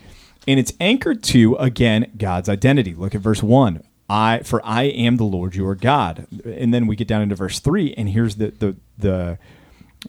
and 0.48 0.60
it's 0.60 0.74
anchored 0.80 1.24
to, 1.24 1.56
again, 1.56 2.12
God's 2.18 2.48
identity. 2.50 2.94
Look 2.96 3.14
at 3.16 3.22
verse 3.22 3.44
1. 3.44 3.84
I 4.08 4.42
for 4.44 4.62
I 4.64 4.84
am 4.84 5.18
the 5.18 5.24
Lord 5.24 5.56
your 5.56 5.74
God. 5.76 6.28
And 6.46 6.74
then 6.74 6.86
we 6.88 6.96
get 6.96 7.08
down 7.08 7.22
into 7.22 7.36
verse 7.36 7.60
3, 7.60 7.94
and 7.96 8.10
here's 8.10 8.36
the 8.36 8.52
the 8.52 8.76
the 8.98 9.38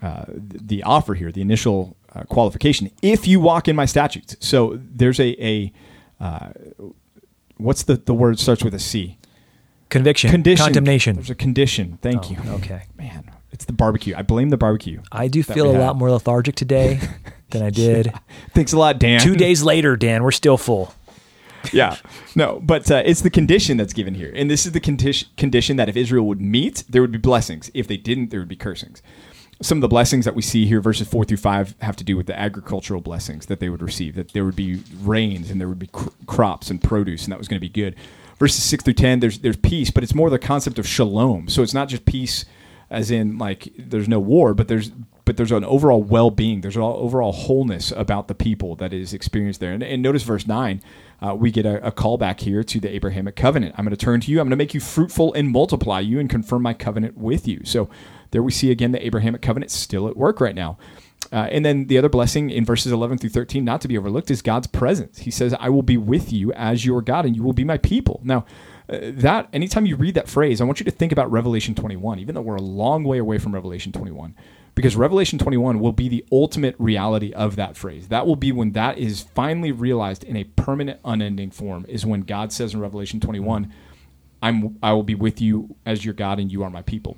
uh, 0.03 0.25
the 0.29 0.83
offer 0.83 1.15
here, 1.15 1.33
the 1.33 1.41
initial 1.41 1.97
uh, 2.15 2.23
qualification. 2.25 2.91
If 3.01 3.27
you 3.27 3.41
walk 3.41 3.67
in 3.69 3.75
my 3.75 3.87
statutes. 3.87 4.37
So 4.41 4.79
there's 4.79 5.19
a, 5.19 5.29
a 5.43 5.73
uh, 6.21 6.49
what's 7.57 7.83
the, 7.85 7.97
the 7.97 8.15
word 8.15 8.39
starts 8.39 8.63
with 8.65 8.75
a 8.75 8.79
C? 8.79 9.19
Conviction, 9.89 10.31
Condition. 10.31 10.65
condemnation. 10.65 11.15
There's 11.17 11.31
a 11.31 11.35
condition. 11.35 11.99
Thank 12.03 12.25
Oh, 12.27 12.31
you. 12.31 12.51
okay. 12.55 12.83
Man, 12.99 13.31
it's 13.53 13.65
the 13.67 13.73
barbecue. 13.73 14.15
I 14.17 14.23
blame 14.23 14.51
the 14.51 14.57
barbecue. 14.57 15.01
I 15.13 15.29
do 15.29 15.43
feel 15.45 15.71
a 15.71 15.73
had. 15.75 15.81
lot 15.81 15.97
more 15.97 16.11
lethargic 16.11 16.57
today 16.57 16.99
than 17.51 17.63
I 17.63 17.71
did 17.71 18.13
Thanks 18.55 18.73
a 18.73 18.79
lot, 18.79 18.99
Dan. 18.99 19.21
two 19.21 19.37
days 19.37 19.63
later. 19.63 19.97
Dan, 19.97 20.25
we're 20.25 20.33
still 20.33 20.57
full. 20.59 20.93
yeah. 21.73 21.97
No, 22.35 22.61
but 22.63 22.91
uh, 22.91 23.03
it's 23.07 23.21
the 23.23 23.31
condition 23.31 23.77
that's 23.77 23.93
given 23.93 24.15
here. 24.15 24.33
And 24.35 24.51
this 24.51 24.67
is 24.67 24.73
the 24.73 24.81
condition 24.81 25.29
condition 25.37 25.77
that 25.77 25.89
if 25.89 25.97
Israel 25.97 26.27
would 26.27 26.41
meet, 26.41 26.83
there 26.89 27.01
would 27.01 27.13
be 27.13 27.19
blessings. 27.19 27.71
If 27.73 27.87
they 27.87 27.97
didn't, 27.97 28.31
there 28.31 28.41
would 28.41 28.49
be 28.49 28.57
cursings. 28.57 29.03
Some 29.63 29.79
of 29.79 29.83
the 29.83 29.89
blessings 29.89 30.27
that 30.27 30.35
we 30.35 30.43
see 30.43 30.67
here, 30.67 30.81
verses 30.81 31.09
four 31.09 31.25
through 31.25 31.39
five, 31.39 31.75
have 31.81 31.97
to 31.97 32.05
do 32.05 32.17
with 32.17 32.27
the 32.27 32.39
agricultural 32.39 33.01
blessings 33.01 33.47
that 33.47 33.59
they 33.59 33.71
would 33.71 33.83
receive. 33.83 34.15
That 34.15 34.33
there 34.33 34.45
would 34.45 34.57
be 34.57 34.83
rains 35.01 35.51
and 35.51 35.59
there 35.59 35.69
would 35.69 35.79
be 35.79 35.87
cr- 35.87 36.11
crops 36.27 36.69
and 36.69 36.83
produce, 36.83 37.25
and 37.25 37.33
that 37.33 37.39
was 37.39 37.49
going 37.49 37.59
to 37.61 37.67
be 37.67 37.69
good. 37.69 37.95
Verses 38.39 38.63
six 38.63 38.85
through 38.85 38.95
ten, 38.95 39.21
there's 39.21 39.39
there's 39.39 39.57
peace, 39.57 39.91
but 39.91 40.05
it's 40.05 40.15
more 40.15 40.29
the 40.29 40.39
concept 40.39 40.79
of 40.79 40.87
shalom. 40.87 41.49
So 41.49 41.63
it's 41.63 41.73
not 41.73 41.89
just 41.89 42.05
peace, 42.05 42.45
as 42.91 43.11
in 43.11 43.39
like 43.39 43.73
there's 43.79 44.09
no 44.09 44.21
war, 44.21 44.53
but 44.53 44.69
there's 44.69 44.91
but 45.27 45.37
there's 45.37 45.53
an 45.53 45.65
overall 45.65 46.03
well-being. 46.03 46.63
There's 46.63 46.77
an 46.77 46.83
overall 46.83 47.33
wholeness 47.33 47.91
about 47.91 48.29
the 48.29 48.35
people 48.35 48.77
that 48.77 48.95
is 48.95 49.13
experienced 49.13 49.61
there. 49.61 49.73
And, 49.73 49.83
and 49.83 50.01
notice 50.01 50.23
verse 50.23 50.47
nine, 50.47 50.81
uh, 51.21 51.35
we 51.35 51.51
get 51.51 51.67
a, 51.67 51.85
a 51.87 51.93
callback 51.93 52.41
here 52.41 52.63
to 52.63 52.81
the 52.81 52.89
Abrahamic 52.89 53.37
covenant. 53.37 53.75
I'm 53.77 53.85
going 53.85 53.95
to 53.95 54.03
turn 54.03 54.21
to 54.23 54.31
you. 54.31 54.41
I'm 54.41 54.47
going 54.47 54.51
to 54.51 54.57
make 54.57 54.73
you 54.73 54.81
fruitful 54.81 55.35
and 55.35 55.51
multiply 55.51 56.01
you 56.01 56.19
and 56.21 56.31
confirm 56.31 56.63
my 56.63 56.73
covenant 56.73 57.19
with 57.19 57.47
you. 57.47 57.61
So 57.65 57.91
there 58.31 58.43
we 58.43 58.53
see 58.53 58.71
again 58.71 58.93
the 58.93 59.05
Abrahamic 59.05 59.43
covenant 59.43 59.73
still 59.73 60.09
at 60.09 60.17
work 60.17 60.41
right 60.41 60.55
now. 60.55 60.79
Uh, 61.33 61.49
and 61.51 61.65
then 61.65 61.87
the 61.87 61.99
other 61.99 62.09
blessing 62.09 62.51
in 62.51 62.65
verses 62.65 62.93
11 62.93 63.19
through 63.19 63.31
13, 63.31 63.65
not 63.65 63.81
to 63.81 63.89
be 63.89 63.99
overlooked, 63.99 64.31
is 64.31 64.43
God's 64.43 64.69
presence. 64.69 65.19
He 65.19 65.33
says, 65.33 65.55
I 65.59 65.69
will 65.69 65.83
be 65.83 65.97
with 65.97 66.33
you 66.33 66.53
as 66.53 66.87
your 66.87 67.03
God, 67.03 67.27
and 67.27 67.35
you 67.35 67.43
will 67.43 67.53
be 67.53 67.65
my 67.65 67.79
people. 67.79 68.21
Now, 68.23 68.47
uh, 68.89 68.99
that 69.03 69.49
anytime 69.53 69.87
you 69.87 69.97
read 69.97 70.15
that 70.15 70.29
phrase, 70.29 70.61
I 70.61 70.65
want 70.65 70.79
you 70.79 70.85
to 70.85 70.93
think 70.93 71.11
about 71.11 71.31
Revelation 71.33 71.75
21, 71.75 72.21
even 72.21 72.35
though 72.37 72.43
we're 72.43 72.57
a 72.57 72.63
long 72.63 73.03
way 73.03 73.19
away 73.19 73.39
from 73.39 73.53
Revelation 73.53 73.91
21, 73.91 74.37
because 74.77 74.95
Revelation 74.95 75.41
21 75.41 75.81
will 75.81 75.91
be 75.91 76.09
the 76.09 76.25
ultimate 76.31 76.77
reality 76.79 77.33
of 77.33 77.57
that 77.57 77.77
phrase. 77.77 78.07
That 78.09 78.27
will 78.27 78.37
be 78.37 78.53
when 78.53 78.73
that 78.73 78.99
is 78.99 79.23
finally 79.23 79.73
realized 79.73 80.23
in 80.23 80.37
a 80.37 80.45
permanent, 80.45 81.01
unending 81.05 81.51
form, 81.51 81.85
is 81.89 82.07
when 82.07 82.21
God 82.21 82.53
says 82.53 82.75
in 82.75 82.81
Revelation 82.81 83.19
21, 83.19 83.73
I'm, 84.41 84.79
I 84.81 84.93
will 84.93 85.03
be 85.03 85.17
with 85.17 85.41
you 85.41 85.75
as 85.85 86.05
your 86.05 86.15
God, 86.15 86.39
and 86.39 86.53
you 86.53 86.63
are 86.63 86.71
my 86.71 86.83
people 86.83 87.17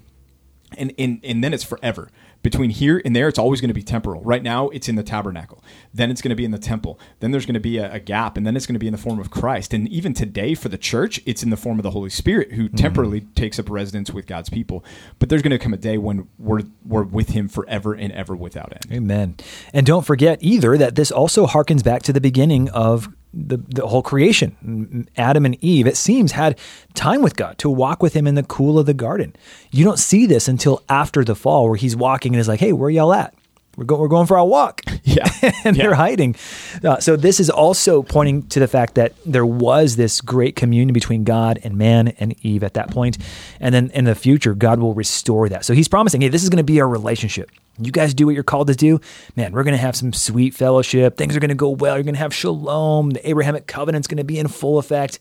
and, 0.76 0.92
and 0.98 1.20
and 1.22 1.42
then 1.42 1.54
it's 1.54 1.64
forever 1.64 2.10
Between 2.42 2.70
here 2.70 3.02
and 3.04 3.14
there, 3.16 3.28
it's 3.28 3.38
always 3.38 3.60
going 3.60 3.68
to 3.68 3.74
be 3.74 3.82
temporal. 3.82 4.22
Right 4.22 4.42
now, 4.42 4.68
it's 4.68 4.88
in 4.88 4.94
the 4.94 5.02
tabernacle. 5.02 5.62
Then 5.92 6.10
it's 6.10 6.22
going 6.22 6.30
to 6.30 6.36
be 6.36 6.44
in 6.44 6.52
the 6.52 6.58
temple. 6.58 6.98
Then 7.20 7.30
there's 7.32 7.46
going 7.46 7.54
to 7.54 7.60
be 7.60 7.78
a, 7.78 7.92
a 7.94 8.00
gap, 8.00 8.36
and 8.36 8.46
then 8.46 8.56
it's 8.56 8.66
going 8.66 8.74
to 8.74 8.78
be 8.78 8.86
in 8.86 8.92
the 8.92 8.98
form 8.98 9.18
of 9.18 9.30
Christ. 9.30 9.74
And 9.74 9.88
even 9.88 10.14
today, 10.14 10.54
for 10.54 10.68
the 10.68 10.78
church, 10.78 11.20
it's 11.26 11.42
in 11.42 11.50
the 11.50 11.56
form 11.56 11.78
of 11.78 11.82
the 11.82 11.90
Holy 11.90 12.10
Spirit, 12.10 12.52
who 12.52 12.66
mm-hmm. 12.66 12.76
temporarily 12.76 13.22
takes 13.34 13.58
up 13.58 13.68
residence 13.68 14.12
with 14.12 14.26
God's 14.26 14.50
people. 14.50 14.84
But 15.18 15.28
there's 15.28 15.42
going 15.42 15.50
to 15.50 15.58
come 15.58 15.74
a 15.74 15.78
day 15.78 15.98
when 15.98 16.28
we're 16.38 16.62
we're 16.84 17.02
with 17.02 17.30
Him 17.30 17.48
forever 17.48 17.92
and 17.94 18.12
ever 18.12 18.36
without 18.36 18.72
end. 18.72 18.86
Amen. 18.92 19.36
And 19.72 19.84
don't 19.84 20.06
forget 20.06 20.38
either 20.40 20.76
that 20.78 20.94
this 20.94 21.10
also 21.10 21.46
harkens 21.46 21.82
back 21.82 22.02
to 22.04 22.12
the 22.12 22.20
beginning 22.20 22.68
of 22.70 23.08
the, 23.32 23.58
the 23.68 23.86
whole 23.86 24.02
creation. 24.02 25.06
Adam 25.16 25.44
and 25.44 25.62
Eve, 25.62 25.86
it 25.86 25.96
seems, 25.96 26.32
had 26.32 26.58
time 26.94 27.22
with 27.22 27.36
God 27.36 27.58
to 27.58 27.70
walk 27.70 28.02
with 28.02 28.14
him 28.14 28.26
in 28.26 28.34
the 28.34 28.42
cool 28.42 28.78
of 28.78 28.86
the 28.86 28.94
garden. 28.94 29.34
You 29.70 29.84
don't 29.84 29.98
see 29.98 30.26
this 30.26 30.48
until 30.48 30.82
after 30.88 31.24
the 31.24 31.34
fall, 31.34 31.68
where 31.68 31.76
he's 31.76 31.96
walking 31.96 32.34
and 32.34 32.40
is 32.40 32.48
like, 32.48 32.60
hey, 32.60 32.72
where 32.72 32.90
y'all 32.90 33.12
at? 33.12 33.34
We're, 33.78 33.84
go- 33.84 33.96
we're 33.96 34.08
going 34.08 34.26
for 34.26 34.36
a 34.36 34.44
walk. 34.44 34.82
Yeah. 35.04 35.24
and 35.64 35.74
Yeah. 35.74 35.84
they're 35.84 35.94
hiding. 35.94 36.36
Uh, 36.84 36.98
so 36.98 37.16
this 37.16 37.40
is 37.40 37.48
also 37.48 38.02
pointing 38.02 38.42
to 38.48 38.60
the 38.60 38.68
fact 38.68 38.94
that 38.96 39.14
there 39.24 39.46
was 39.46 39.96
this 39.96 40.20
great 40.20 40.54
communion 40.54 40.92
between 40.92 41.24
God 41.24 41.58
and 41.64 41.76
man 41.78 42.08
and 42.18 42.34
Eve 42.44 42.62
at 42.62 42.74
that 42.74 42.90
point, 42.90 43.16
and 43.58 43.74
then 43.74 43.90
in 43.94 44.04
the 44.04 44.14
future, 44.14 44.54
God 44.54 44.80
will 44.80 44.92
restore 44.92 45.48
that. 45.48 45.64
So 45.64 45.72
He's 45.72 45.88
promising, 45.88 46.20
hey, 46.20 46.28
this 46.28 46.42
is 46.42 46.50
going 46.50 46.58
to 46.58 46.62
be 46.72 46.78
our 46.82 46.88
relationship. 46.88 47.50
You 47.80 47.90
guys 47.90 48.12
do 48.12 48.26
what 48.26 48.34
you're 48.34 48.44
called 48.44 48.66
to 48.66 48.74
do, 48.74 49.00
man. 49.34 49.52
We're 49.52 49.64
going 49.64 49.72
to 49.76 49.80
have 49.80 49.96
some 49.96 50.12
sweet 50.12 50.52
fellowship. 50.54 51.16
Things 51.16 51.34
are 51.34 51.40
going 51.40 51.48
to 51.48 51.54
go 51.54 51.70
well. 51.70 51.94
You're 51.96 52.04
going 52.04 52.14
to 52.14 52.20
have 52.20 52.34
shalom. 52.34 53.10
The 53.10 53.26
Abrahamic 53.30 53.66
covenant's 53.66 54.08
going 54.08 54.18
to 54.18 54.24
be 54.24 54.38
in 54.38 54.48
full 54.48 54.78
effect. 54.78 55.18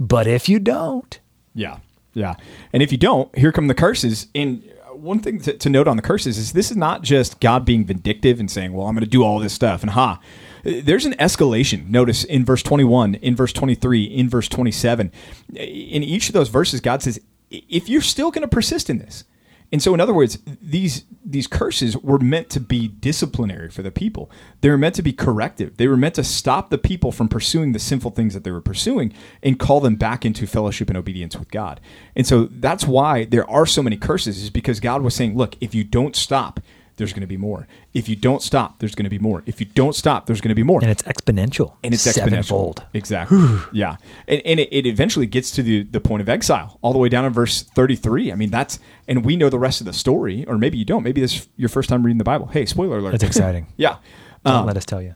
But 0.00 0.26
if 0.26 0.48
you 0.48 0.58
don't, 0.58 1.20
Yeah, 1.54 1.78
yeah. 2.12 2.34
And 2.72 2.82
if 2.82 2.90
you 2.90 2.98
don't, 2.98 3.32
here 3.38 3.52
come 3.52 3.68
the 3.68 3.74
curses. 3.74 4.26
And 4.34 4.64
one 5.02 5.18
thing 5.18 5.40
to, 5.40 5.52
to 5.54 5.68
note 5.68 5.88
on 5.88 5.96
the 5.96 6.02
curses 6.02 6.38
is 6.38 6.52
this 6.52 6.70
is 6.70 6.76
not 6.76 7.02
just 7.02 7.40
God 7.40 7.64
being 7.64 7.84
vindictive 7.84 8.38
and 8.38 8.48
saying, 8.50 8.72
"Well, 8.72 8.86
I'm 8.86 8.94
going 8.94 9.04
to 9.04 9.10
do 9.10 9.24
all 9.24 9.40
this 9.40 9.52
stuff," 9.52 9.82
and 9.82 9.90
ha. 9.90 10.20
There's 10.62 11.04
an 11.04 11.14
escalation. 11.14 11.88
Notice 11.88 12.22
in 12.22 12.44
verse 12.44 12.62
21, 12.62 13.16
in 13.16 13.34
verse 13.34 13.52
23, 13.52 14.04
in 14.04 14.28
verse 14.28 14.48
27. 14.48 15.10
In 15.50 16.02
each 16.04 16.28
of 16.28 16.34
those 16.34 16.48
verses, 16.48 16.80
God 16.80 17.02
says, 17.02 17.20
"If 17.50 17.88
you're 17.88 18.00
still 18.00 18.30
going 18.30 18.42
to 18.42 18.48
persist 18.48 18.88
in 18.88 18.98
this." 18.98 19.24
And 19.72 19.82
so, 19.82 19.94
in 19.94 20.00
other 20.00 20.12
words, 20.12 20.38
these 20.60 21.04
these 21.24 21.46
curses 21.46 21.96
were 21.96 22.18
meant 22.18 22.50
to 22.50 22.60
be 22.60 22.88
disciplinary 22.88 23.70
for 23.70 23.82
the 23.82 23.90
people. 23.90 24.30
They 24.60 24.68
were 24.68 24.76
meant 24.76 24.94
to 24.96 25.02
be 25.02 25.14
corrective. 25.14 25.78
They 25.78 25.88
were 25.88 25.96
meant 25.96 26.16
to 26.16 26.24
stop 26.24 26.68
the 26.68 26.76
people 26.76 27.10
from 27.10 27.28
pursuing 27.28 27.72
the 27.72 27.78
sinful 27.78 28.10
things 28.10 28.34
that 28.34 28.44
they 28.44 28.50
were 28.50 28.60
pursuing 28.60 29.14
and 29.42 29.58
call 29.58 29.80
them 29.80 29.96
back 29.96 30.26
into 30.26 30.46
fellowship 30.46 30.88
and 30.88 30.98
obedience 30.98 31.36
with 31.38 31.50
God. 31.50 31.80
And 32.14 32.26
so 32.26 32.48
that's 32.50 32.86
why 32.86 33.24
there 33.24 33.48
are 33.48 33.64
so 33.64 33.82
many 33.82 33.96
curses, 33.96 34.42
is 34.42 34.50
because 34.50 34.78
God 34.78 35.00
was 35.00 35.14
saying, 35.14 35.36
look, 35.36 35.56
if 35.60 35.74
you 35.74 35.84
don't 35.84 36.14
stop, 36.14 36.60
there's 36.96 37.12
going 37.12 37.22
to 37.22 37.26
be 37.26 37.36
more. 37.36 37.66
If 37.94 38.08
you 38.08 38.16
don't 38.16 38.42
stop, 38.42 38.78
there's 38.78 38.94
going 38.94 39.04
to 39.04 39.10
be 39.10 39.18
more. 39.18 39.42
If 39.46 39.60
you 39.60 39.66
don't 39.66 39.94
stop, 39.94 40.26
there's 40.26 40.40
going 40.40 40.50
to 40.50 40.54
be 40.54 40.62
more 40.62 40.80
and 40.82 40.90
it's 40.90 41.02
exponential, 41.02 41.74
and 41.82 41.94
it's 41.94 42.02
sevenfold. 42.02 42.76
exponential. 42.76 42.86
Exactly. 42.94 43.38
yeah, 43.72 43.96
and, 44.28 44.42
and 44.44 44.60
it, 44.60 44.68
it 44.72 44.86
eventually 44.86 45.26
gets 45.26 45.50
to 45.52 45.62
the 45.62 45.82
the 45.84 46.00
point 46.00 46.20
of 46.20 46.28
exile, 46.28 46.78
all 46.82 46.92
the 46.92 46.98
way 46.98 47.08
down 47.08 47.24
in 47.24 47.32
verse 47.32 47.62
thirty 47.62 47.96
three. 47.96 48.30
I 48.32 48.34
mean, 48.34 48.50
that's 48.50 48.78
and 49.08 49.24
we 49.24 49.36
know 49.36 49.48
the 49.48 49.58
rest 49.58 49.80
of 49.80 49.86
the 49.86 49.92
story, 49.92 50.44
or 50.46 50.58
maybe 50.58 50.78
you 50.78 50.84
don't. 50.84 51.02
Maybe 51.02 51.20
this 51.20 51.34
is 51.34 51.48
your 51.56 51.68
first 51.68 51.88
time 51.88 52.02
reading 52.04 52.18
the 52.18 52.24
Bible. 52.24 52.46
Hey, 52.46 52.66
spoiler 52.66 52.98
alert! 52.98 53.12
That's 53.12 53.24
exciting. 53.24 53.66
yeah. 53.76 53.96
Don't 54.44 54.54
Um, 54.56 54.66
let 54.66 54.76
us 54.76 54.84
tell 54.84 55.00
you. 55.00 55.14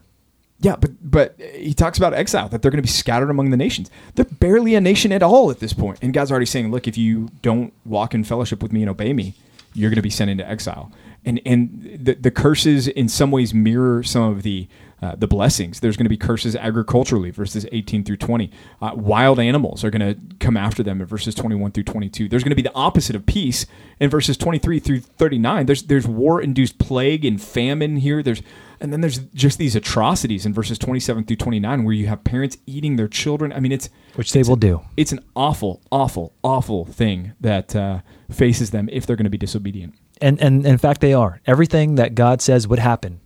yeah, 0.59 0.75
but 0.77 0.91
but 1.01 1.35
he 1.39 1.73
talks 1.73 1.97
about 1.97 2.13
exile 2.13 2.49
that 2.49 2.61
they're 2.61 2.71
going 2.71 2.81
to 2.81 2.87
be 2.87 2.87
scattered 2.87 3.29
among 3.29 3.49
the 3.51 3.57
nations. 3.57 3.91
They're 4.15 4.25
barely 4.25 4.73
a 4.75 4.81
nation 4.81 5.11
at 5.11 5.21
all 5.21 5.51
at 5.51 5.59
this 5.59 5.73
point. 5.73 5.77
point, 5.87 5.99
and 6.03 6.13
God's 6.13 6.31
already 6.31 6.45
saying, 6.47 6.71
"Look, 6.71 6.87
if 6.87 6.97
you 6.97 7.29
don't 7.41 7.73
walk 7.85 8.13
in 8.15 8.23
fellowship 8.23 8.63
with 8.63 8.71
me 8.73 8.81
and 8.81 8.89
obey 8.89 9.13
me, 9.13 9.35
you're 9.73 9.89
going 9.89 9.97
to 9.97 10.01
be 10.01 10.09
sent 10.09 10.31
into 10.31 10.47
exile." 10.49 10.91
And 11.27 11.41
and 11.45 11.99
the 12.05 12.15
the 12.15 12.31
curses 12.31 12.87
in 12.87 13.07
some 13.09 13.29
ways 13.31 13.53
mirror 13.53 14.01
some 14.01 14.23
of 14.23 14.43
the 14.43 14.67
uh, 15.01 15.15
the 15.15 15.27
blessings. 15.27 15.79
There's 15.79 15.95
going 15.95 16.05
to 16.05 16.09
be 16.09 16.17
curses 16.17 16.55
agriculturally, 16.55 17.29
verses 17.29 17.67
18 17.71 18.03
through 18.03 18.17
20. 18.17 18.49
Uh, 18.81 18.91
wild 18.95 19.39
animals 19.39 19.83
are 19.83 19.91
going 19.91 20.01
to 20.15 20.19
come 20.39 20.57
after 20.57 20.81
them 20.81 21.01
in 21.01 21.05
verses 21.05 21.35
21 21.35 21.71
through 21.71 21.83
22. 21.83 22.27
There's 22.27 22.43
going 22.43 22.49
to 22.49 22.55
be 22.55 22.63
the 22.63 22.73
opposite 22.73 23.15
of 23.15 23.25
peace 23.27 23.67
in 23.99 24.09
verses 24.09 24.37
23 24.37 24.79
through 24.79 25.01
39. 25.01 25.65
There's 25.67 25.83
there's 25.83 26.07
war 26.07 26.41
induced 26.41 26.79
plague 26.79 27.25
and 27.25 27.39
famine 27.39 27.97
here. 27.97 28.23
There's 28.23 28.41
and 28.79 28.93
then 28.93 29.01
there's 29.01 29.19
just 29.33 29.57
these 29.57 29.75
atrocities 29.75 30.45
in 30.45 30.53
verses 30.53 30.79
27 30.79 31.25
through 31.25 31.35
29 31.35 31.83
where 31.83 31.93
you 31.93 32.07
have 32.07 32.23
parents 32.23 32.57
eating 32.65 32.95
their 32.95 33.07
children. 33.07 33.51
I 33.53 33.59
mean, 33.59 33.71
it's 33.71 33.89
Which 34.15 34.31
they 34.33 34.43
will 34.43 34.55
do. 34.55 34.81
it's 34.95 35.11
an 35.11 35.19
awful, 35.35 35.81
awful, 35.91 36.33
awful 36.43 36.85
thing 36.85 37.33
that 37.41 37.75
uh, 37.75 37.99
faces 38.31 38.71
them 38.71 38.89
if 38.91 39.05
they're 39.05 39.15
going 39.15 39.25
to 39.25 39.31
be 39.31 39.37
disobedient. 39.37 39.95
And, 40.21 40.41
and 40.41 40.65
in 40.65 40.77
fact, 40.77 41.01
they 41.01 41.13
are. 41.13 41.41
Everything 41.45 41.95
that 41.95 42.15
God 42.15 42.41
says 42.41 42.67
would 42.67 42.79
happen 42.79 43.19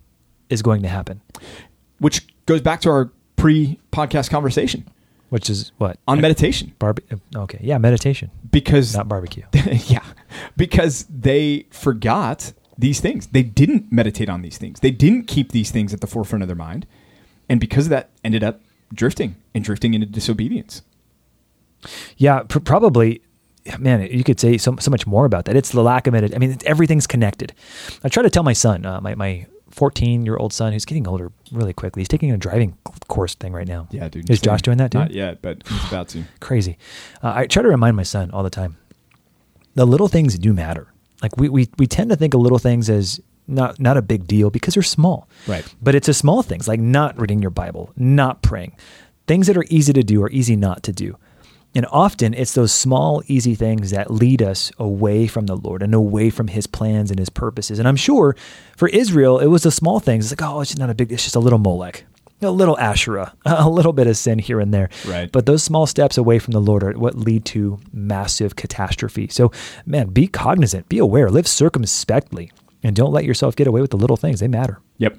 is 0.49 0.61
going 0.61 0.81
to 0.81 0.89
happen, 0.89 1.21
Which 1.99 2.27
goes 2.45 2.61
back 2.61 2.81
to 2.81 2.89
our 2.89 3.11
pre-podcast 3.37 4.29
conversation 4.29 4.87
which 5.31 5.49
is 5.49 5.71
what? 5.77 5.97
on 6.09 6.19
meditation, 6.19 6.73
Barbe- 6.77 6.99
uh, 7.09 7.39
okay. 7.43 7.57
Yeah, 7.61 7.77
meditation, 7.77 8.31
because 8.51 8.93
not 8.93 9.07
barbecue. 9.07 9.43
yeah, 9.85 10.03
because 10.57 11.05
they 11.09 11.67
forgot 11.71 12.51
these 12.77 12.99
things. 12.99 13.27
They 13.27 13.41
didn't 13.41 13.89
meditate 13.93 14.27
on 14.27 14.41
these 14.41 14.57
things. 14.57 14.81
They 14.81 14.91
didn't 14.91 15.27
keep 15.27 15.53
these 15.53 15.71
things 15.71 15.93
at 15.93 16.01
the 16.01 16.07
forefront 16.07 16.43
of 16.43 16.49
their 16.49 16.57
mind, 16.57 16.85
and 17.47 17.61
because 17.61 17.85
of 17.85 17.91
that, 17.91 18.09
ended 18.25 18.43
up 18.43 18.59
drifting 18.93 19.37
and 19.55 19.63
drifting 19.63 19.93
into 19.93 20.05
disobedience. 20.05 20.81
Yeah, 22.17 22.43
pr- 22.43 22.59
probably. 22.59 23.21
Man, 23.77 24.01
you 24.11 24.23
could 24.23 24.39
say 24.39 24.57
so, 24.57 24.75
so 24.79 24.89
much 24.89 25.05
more 25.05 25.25
about 25.25 25.45
that. 25.45 25.55
It's 25.55 25.69
the 25.69 25.83
lack 25.83 26.07
of 26.07 26.15
it. 26.15 26.33
I 26.33 26.39
mean, 26.39 26.57
everything's 26.65 27.05
connected. 27.05 27.53
I 28.03 28.09
try 28.09 28.23
to 28.23 28.29
tell 28.29 28.43
my 28.43 28.53
son, 28.53 28.85
uh, 28.85 28.99
my 29.01 29.13
my 29.15 29.45
14 29.69 30.25
year 30.25 30.35
old 30.37 30.53
son, 30.53 30.73
who's 30.73 30.85
getting 30.85 31.07
older 31.07 31.31
really 31.51 31.73
quickly. 31.73 32.01
He's 32.01 32.07
taking 32.07 32.31
a 32.31 32.37
driving 32.37 32.77
course 33.07 33.35
thing 33.35 33.53
right 33.53 33.67
now. 33.67 33.87
Yeah, 33.91 34.09
dude. 34.09 34.29
Is 34.29 34.41
Josh 34.41 34.61
doing 34.61 34.77
that 34.77 34.91
too? 34.91 34.99
Not 34.99 35.11
yet, 35.11 35.41
but 35.41 35.67
he's 35.67 35.87
about 35.87 36.09
to. 36.09 36.23
Crazy. 36.39 36.77
Uh, 37.21 37.33
I 37.35 37.47
try 37.47 37.61
to 37.61 37.69
remind 37.69 37.95
my 37.95 38.03
son 38.03 38.31
all 38.31 38.43
the 38.43 38.49
time. 38.49 38.77
The 39.75 39.85
little 39.85 40.07
things 40.07 40.37
do 40.37 40.53
matter. 40.53 40.91
Like 41.21 41.37
we 41.37 41.49
we 41.49 41.69
we 41.77 41.87
tend 41.87 42.09
to 42.09 42.15
think 42.15 42.33
of 42.33 42.41
little 42.41 42.59
things 42.59 42.89
as 42.89 43.21
not 43.47 43.79
not 43.79 43.97
a 43.97 44.01
big 44.01 44.27
deal 44.27 44.49
because 44.49 44.73
they're 44.73 44.83
small. 44.83 45.27
Right. 45.47 45.65
But 45.81 45.95
it's 45.95 46.07
a 46.07 46.13
small 46.13 46.41
things 46.41 46.67
like 46.67 46.79
not 46.79 47.19
reading 47.19 47.41
your 47.41 47.51
Bible, 47.51 47.91
not 47.95 48.41
praying. 48.41 48.75
Things 49.27 49.47
that 49.47 49.55
are 49.55 49.65
easy 49.69 49.93
to 49.93 50.03
do 50.03 50.23
or 50.23 50.29
easy 50.31 50.55
not 50.55 50.83
to 50.83 50.91
do. 50.91 51.15
And 51.73 51.85
often 51.89 52.33
it's 52.33 52.53
those 52.53 52.73
small, 52.73 53.23
easy 53.27 53.55
things 53.55 53.91
that 53.91 54.11
lead 54.11 54.41
us 54.41 54.71
away 54.77 55.27
from 55.27 55.45
the 55.45 55.55
Lord 55.55 55.81
and 55.81 55.93
away 55.93 56.29
from 56.29 56.47
his 56.47 56.67
plans 56.67 57.11
and 57.11 57.19
his 57.19 57.29
purposes. 57.29 57.79
And 57.79 57.87
I'm 57.87 57.95
sure 57.95 58.35
for 58.75 58.89
Israel, 58.89 59.39
it 59.39 59.47
was 59.47 59.63
the 59.63 59.71
small 59.71 59.99
things. 59.99 60.31
It's 60.31 60.41
like, 60.41 60.49
oh, 60.49 60.61
it's 60.61 60.77
not 60.77 60.89
a 60.89 60.93
big, 60.93 61.11
it's 61.11 61.23
just 61.23 61.35
a 61.35 61.39
little 61.39 61.59
Molech, 61.59 62.03
a 62.41 62.51
little 62.51 62.77
Asherah, 62.77 63.33
a 63.45 63.69
little 63.69 63.93
bit 63.93 64.07
of 64.07 64.17
sin 64.17 64.39
here 64.39 64.59
and 64.59 64.73
there. 64.73 64.89
Right. 65.07 65.31
But 65.31 65.45
those 65.45 65.63
small 65.63 65.85
steps 65.85 66.17
away 66.17 66.39
from 66.39 66.51
the 66.51 66.61
Lord 66.61 66.83
are 66.83 66.91
what 66.93 67.15
lead 67.15 67.45
to 67.45 67.79
massive 67.93 68.55
catastrophe. 68.57 69.29
So, 69.29 69.51
man, 69.85 70.09
be 70.09 70.27
cognizant, 70.27 70.89
be 70.89 70.97
aware, 70.97 71.29
live 71.29 71.47
circumspectly, 71.47 72.51
and 72.83 72.95
don't 72.95 73.13
let 73.13 73.23
yourself 73.23 73.55
get 73.55 73.67
away 73.67 73.79
with 73.79 73.91
the 73.91 73.97
little 73.97 74.17
things. 74.17 74.41
They 74.41 74.49
matter. 74.49 74.79
Yep. 74.97 75.17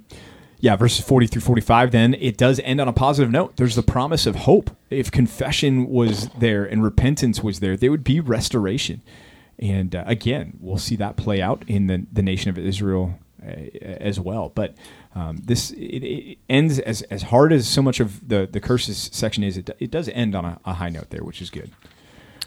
Yeah, 0.62 0.76
verses 0.76 1.04
40 1.04 1.26
through 1.26 1.40
45, 1.40 1.90
then 1.90 2.14
it 2.14 2.37
does 2.37 2.61
end 2.61 2.81
on 2.81 2.87
a 2.87 2.92
positive 2.92 3.33
note. 3.33 3.57
There's 3.57 3.75
the 3.75 3.83
promise 3.83 4.26
of 4.26 4.37
hope. 4.37 4.71
If 4.90 5.11
confession 5.11 5.88
was 5.88 6.28
there 6.38 6.64
and 6.64 6.85
repentance 6.85 7.42
was 7.42 7.59
there, 7.59 7.76
there 7.76 7.90
would 7.90 8.04
be 8.04 8.21
restoration. 8.21 9.02
And 9.59 9.97
uh, 9.97 10.04
again, 10.07 10.59
we'll 10.61 10.78
see 10.78 10.95
that 10.95 11.16
play 11.16 11.42
out 11.42 11.64
in 11.66 11.88
the, 11.88 12.07
the 12.12 12.23
nation 12.23 12.49
of 12.49 12.59
Israel 12.59 13.19
uh, 13.45 13.50
as 13.83 14.21
well. 14.21 14.52
But 14.54 14.76
um, 15.16 15.38
this 15.38 15.73
it, 15.73 16.04
it 16.04 16.38
ends 16.49 16.78
as, 16.78 17.02
as 17.02 17.23
hard 17.23 17.52
as 17.52 17.66
so 17.66 17.83
much 17.83 17.99
of 17.99 18.28
the, 18.28 18.49
the 18.49 18.61
curses 18.61 19.11
section 19.12 19.42
is, 19.42 19.57
it, 19.57 19.69
it 19.81 19.90
does 19.90 20.09
end 20.11 20.37
on 20.37 20.45
a, 20.45 20.61
a 20.64 20.75
high 20.75 20.90
note 20.90 21.11
there, 21.11 21.25
which 21.25 21.42
is 21.42 21.50
good. 21.50 21.73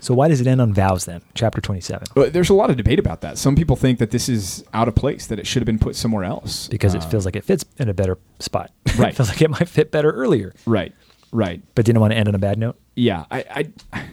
So, 0.02 0.14
why 0.14 0.28
does 0.28 0.40
it 0.42 0.48
end 0.48 0.62
on 0.62 0.74
vows 0.74 1.06
then? 1.06 1.22
Chapter 1.34 1.62
27. 1.62 2.08
But 2.14 2.34
there's 2.34 2.50
a 2.50 2.54
lot 2.54 2.70
of 2.70 2.78
debate 2.78 3.00
about 3.00 3.22
that. 3.22 3.38
Some 3.38 3.56
people 3.56 3.76
think 3.76 3.98
that 4.00 4.12
this 4.12 4.30
is 4.30 4.64
out 4.74 4.88
of 4.88 4.94
place, 4.96 5.26
that 5.28 5.40
it 5.40 5.48
should 5.48 5.62
have 5.62 5.66
been 5.66 5.80
put 5.80 5.96
somewhere 5.96 6.24
else. 6.24 6.68
Because 6.68 6.94
it 6.94 7.02
Uh, 7.02 7.10
feels 7.10 7.26
like 7.26 7.36
it 7.36 7.44
fits 7.44 7.66
in 7.78 7.90
a 7.90 7.94
better 7.94 8.18
spot. 8.40 8.72
Right. 8.98 9.10
it 9.14 9.16
feels 9.16 9.30
like 9.30 9.42
it 9.42 9.50
might 9.50 9.68
fit 9.68 9.92
better 9.92 10.12
earlier, 10.12 10.54
Right, 10.66 10.94
right. 11.32 11.62
but 11.76 11.86
didn't 11.86 12.00
want 12.02 12.14
to 12.14 12.18
end 12.18 12.28
on 12.30 12.36
a 12.36 12.40
bad 12.40 12.58
note. 12.58 12.78
yeah, 12.96 13.26
I, 13.32 13.70
I 13.94 14.04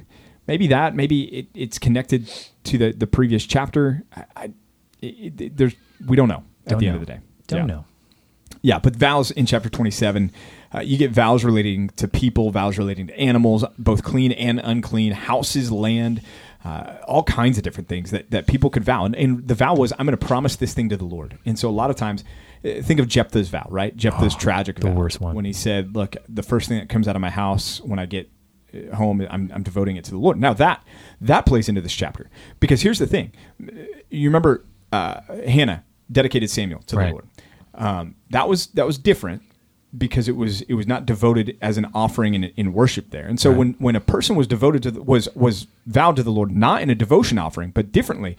maybe 0.48 0.66
that 0.68 0.94
maybe 0.96 1.22
it, 1.24 1.46
it's 1.54 1.78
connected 1.78 2.26
to 2.64 2.78
the 2.78 2.92
the 2.92 3.06
previous 3.06 3.46
chapter. 3.46 4.02
I, 4.16 4.24
I 4.36 4.44
it, 5.00 5.40
it- 5.40 5.56
there's 5.56 5.74
we 6.06 6.16
don't 6.16 6.28
know 6.28 6.42
at 6.66 6.70
Don't 6.70 6.78
the 6.80 6.86
know. 6.86 6.92
end 6.94 7.00
of 7.02 7.06
the 7.06 7.12
day. 7.12 7.20
Don't 7.48 7.60
yeah. 7.68 7.74
know. 7.74 7.84
Yeah, 8.62 8.78
but 8.80 8.94
vows 8.96 9.30
in 9.30 9.46
chapter 9.46 9.68
27, 9.68 10.30
uh, 10.74 10.80
you 10.80 10.96
get 10.96 11.10
vows 11.10 11.44
relating 11.44 11.88
to 11.90 12.08
people, 12.08 12.50
vows 12.50 12.78
relating 12.78 13.06
to 13.08 13.18
animals, 13.18 13.64
both 13.78 14.02
clean 14.02 14.32
and 14.32 14.60
unclean, 14.62 15.12
houses, 15.12 15.70
land, 15.70 16.22
uh, 16.64 16.96
all 17.06 17.22
kinds 17.24 17.58
of 17.58 17.64
different 17.64 17.88
things 17.88 18.10
that, 18.10 18.30
that 18.30 18.46
people 18.46 18.70
could 18.70 18.84
vow. 18.84 19.04
And, 19.04 19.14
and 19.16 19.46
the 19.48 19.54
vow 19.54 19.74
was, 19.74 19.92
I'm 19.98 20.06
going 20.06 20.16
to 20.16 20.26
promise 20.26 20.56
this 20.56 20.72
thing 20.74 20.88
to 20.90 20.96
the 20.96 21.04
Lord. 21.04 21.38
And 21.44 21.58
so 21.58 21.68
a 21.68 21.70
lot 21.72 21.90
of 21.90 21.96
times, 21.96 22.22
uh, 22.64 22.80
think 22.82 23.00
of 23.00 23.08
Jephthah's 23.08 23.48
vow, 23.48 23.66
right? 23.68 23.94
Jephthah's 23.96 24.36
tragic 24.36 24.76
Oh, 24.78 24.80
the 24.82 24.90
vow. 24.94 24.98
worst 24.98 25.20
one. 25.20 25.34
When 25.34 25.44
he 25.44 25.52
said, 25.52 25.94
Look, 25.96 26.16
the 26.28 26.42
first 26.44 26.68
thing 26.68 26.78
that 26.78 26.88
comes 26.88 27.08
out 27.08 27.16
of 27.16 27.20
my 27.22 27.30
house 27.30 27.80
when 27.80 27.98
I 27.98 28.06
get 28.06 28.30
uh, 28.72 28.94
home, 28.94 29.26
I'm, 29.28 29.50
I'm 29.52 29.62
devoting 29.64 29.96
it 29.96 30.04
to 30.04 30.10
the 30.12 30.18
Lord. 30.18 30.38
Now 30.38 30.52
that 30.54 30.84
that 31.20 31.44
plays 31.46 31.68
into 31.68 31.80
this 31.80 31.92
chapter 31.94 32.30
because 32.60 32.80
here's 32.80 32.98
the 33.00 33.06
thing: 33.08 33.32
you 34.10 34.28
remember 34.28 34.64
uh, 34.92 35.20
Hannah 35.46 35.84
dedicated 36.10 36.48
Samuel 36.50 36.80
to 36.86 36.96
Right. 36.96 37.06
the 37.06 37.12
Lord. 37.12 37.26
Um, 37.74 38.14
that 38.30 38.48
was 38.48 38.68
that 38.68 38.86
was 38.86 38.96
different 38.98 39.42
because 39.96 40.26
it 40.28 40.36
was 40.36 40.62
it 40.62 40.74
was 40.74 40.86
not 40.86 41.04
devoted 41.06 41.56
as 41.60 41.76
an 41.78 41.86
offering 41.94 42.34
in, 42.34 42.44
in 42.56 42.72
worship 42.72 43.10
there. 43.10 43.26
And 43.26 43.38
so 43.38 43.50
Right. 43.50 43.58
when 43.58 43.72
when 43.78 43.96
a 43.96 44.00
person 44.00 44.36
was 44.36 44.46
devoted 44.46 44.82
to 44.84 44.90
the, 44.90 45.02
was 45.02 45.28
was 45.34 45.66
vowed 45.86 46.16
to 46.16 46.22
the 46.22 46.30
Lord 46.32 46.50
not 46.54 46.82
in 46.82 46.90
a 46.90 46.94
devotion 46.94 47.38
offering 47.38 47.70
but 47.70 47.92
differently, 47.92 48.36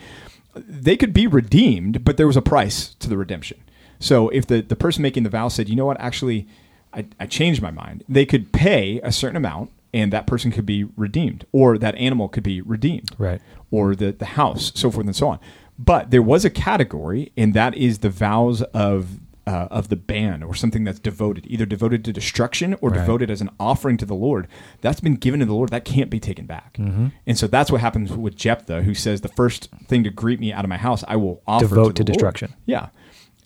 they 0.56 0.98
could 0.98 1.14
be 1.14 1.28
redeemed, 1.28 2.04
but 2.04 2.18
there 2.18 2.28
was 2.28 2.38
a 2.38 2.42
price 2.42 2.94
to 2.96 3.10
the 3.10 3.18
redemption. 3.18 3.60
So 4.00 4.30
if 4.30 4.46
the 4.48 4.62
the 4.62 4.76
person 4.76 5.02
making 5.02 5.24
the 5.24 5.30
vow 5.30 5.48
said, 5.48 5.70
you 5.70 5.76
know 5.76 5.86
what, 5.86 6.00
actually, 6.00 6.48
I, 6.94 7.06
I 7.20 7.26
changed 7.28 7.62
my 7.62 7.72
mind, 7.72 8.04
they 8.10 8.26
could 8.26 8.52
pay 8.52 9.00
a 9.04 9.12
certain 9.12 9.38
amount. 9.38 9.70
And 9.96 10.12
that 10.12 10.26
person 10.26 10.50
could 10.50 10.66
be 10.66 10.86
redeemed, 10.98 11.46
or 11.52 11.78
that 11.78 11.94
animal 11.94 12.28
could 12.28 12.42
be 12.42 12.62
redeemed 12.62 13.12
Right. 13.20 13.40
or 13.70 13.96
the, 13.96 14.12
the 14.12 14.26
house, 14.26 14.72
so 14.74 14.90
forth 14.90 15.06
and 15.06 15.16
so 15.16 15.28
on. 15.28 15.40
But 15.78 16.10
there 16.10 16.24
was 16.24 16.44
a 16.46 16.50
category, 16.50 17.32
and 17.38 17.54
that 17.54 17.78
is 17.78 18.00
the 18.00 18.10
vows 18.10 18.64
of 18.74 19.20
uh, 19.46 19.68
of 19.70 19.90
the 19.90 19.96
ban 19.98 20.42
or 20.42 20.56
something 20.56 20.84
that's 20.86 21.00
devoted, 21.00 21.46
either 21.48 21.66
devoted 21.66 22.06
to 22.06 22.14
destruction 22.14 22.76
or 22.82 22.90
Right. 22.90 23.00
devoted 23.00 23.30
as 23.30 23.42
an 23.42 23.50
offering 23.60 23.98
to 23.98 24.06
the 24.06 24.14
Lord. 24.16 24.48
That's 24.82 25.02
been 25.02 25.16
given 25.16 25.42
to 25.42 25.46
the 25.46 25.54
Lord. 25.54 25.70
That 25.70 25.84
can't 25.86 26.10
be 26.10 26.20
taken 26.20 26.46
back. 26.46 26.78
And 26.78 27.38
so 27.38 27.48
that's 27.48 27.70
what 27.72 27.82
happens 27.82 28.12
with 28.14 28.36
Jephthah, 28.38 28.84
who 28.84 28.94
says, 28.94 29.22
"The 29.22 29.28
first 29.28 29.70
thing 29.88 30.04
to 30.06 30.10
greet 30.10 30.40
me 30.40 30.54
out 30.54 30.64
of 30.64 30.70
my 30.70 30.78
house, 30.78 31.04
I 31.08 31.18
will 31.18 31.42
offer 31.46 31.66
Devote 31.68 31.88
to, 31.90 31.94
to 31.96 32.04
the 32.06 32.12
Lord." 32.12 32.14
destruction. 32.14 32.54
Yeah, 32.66 32.88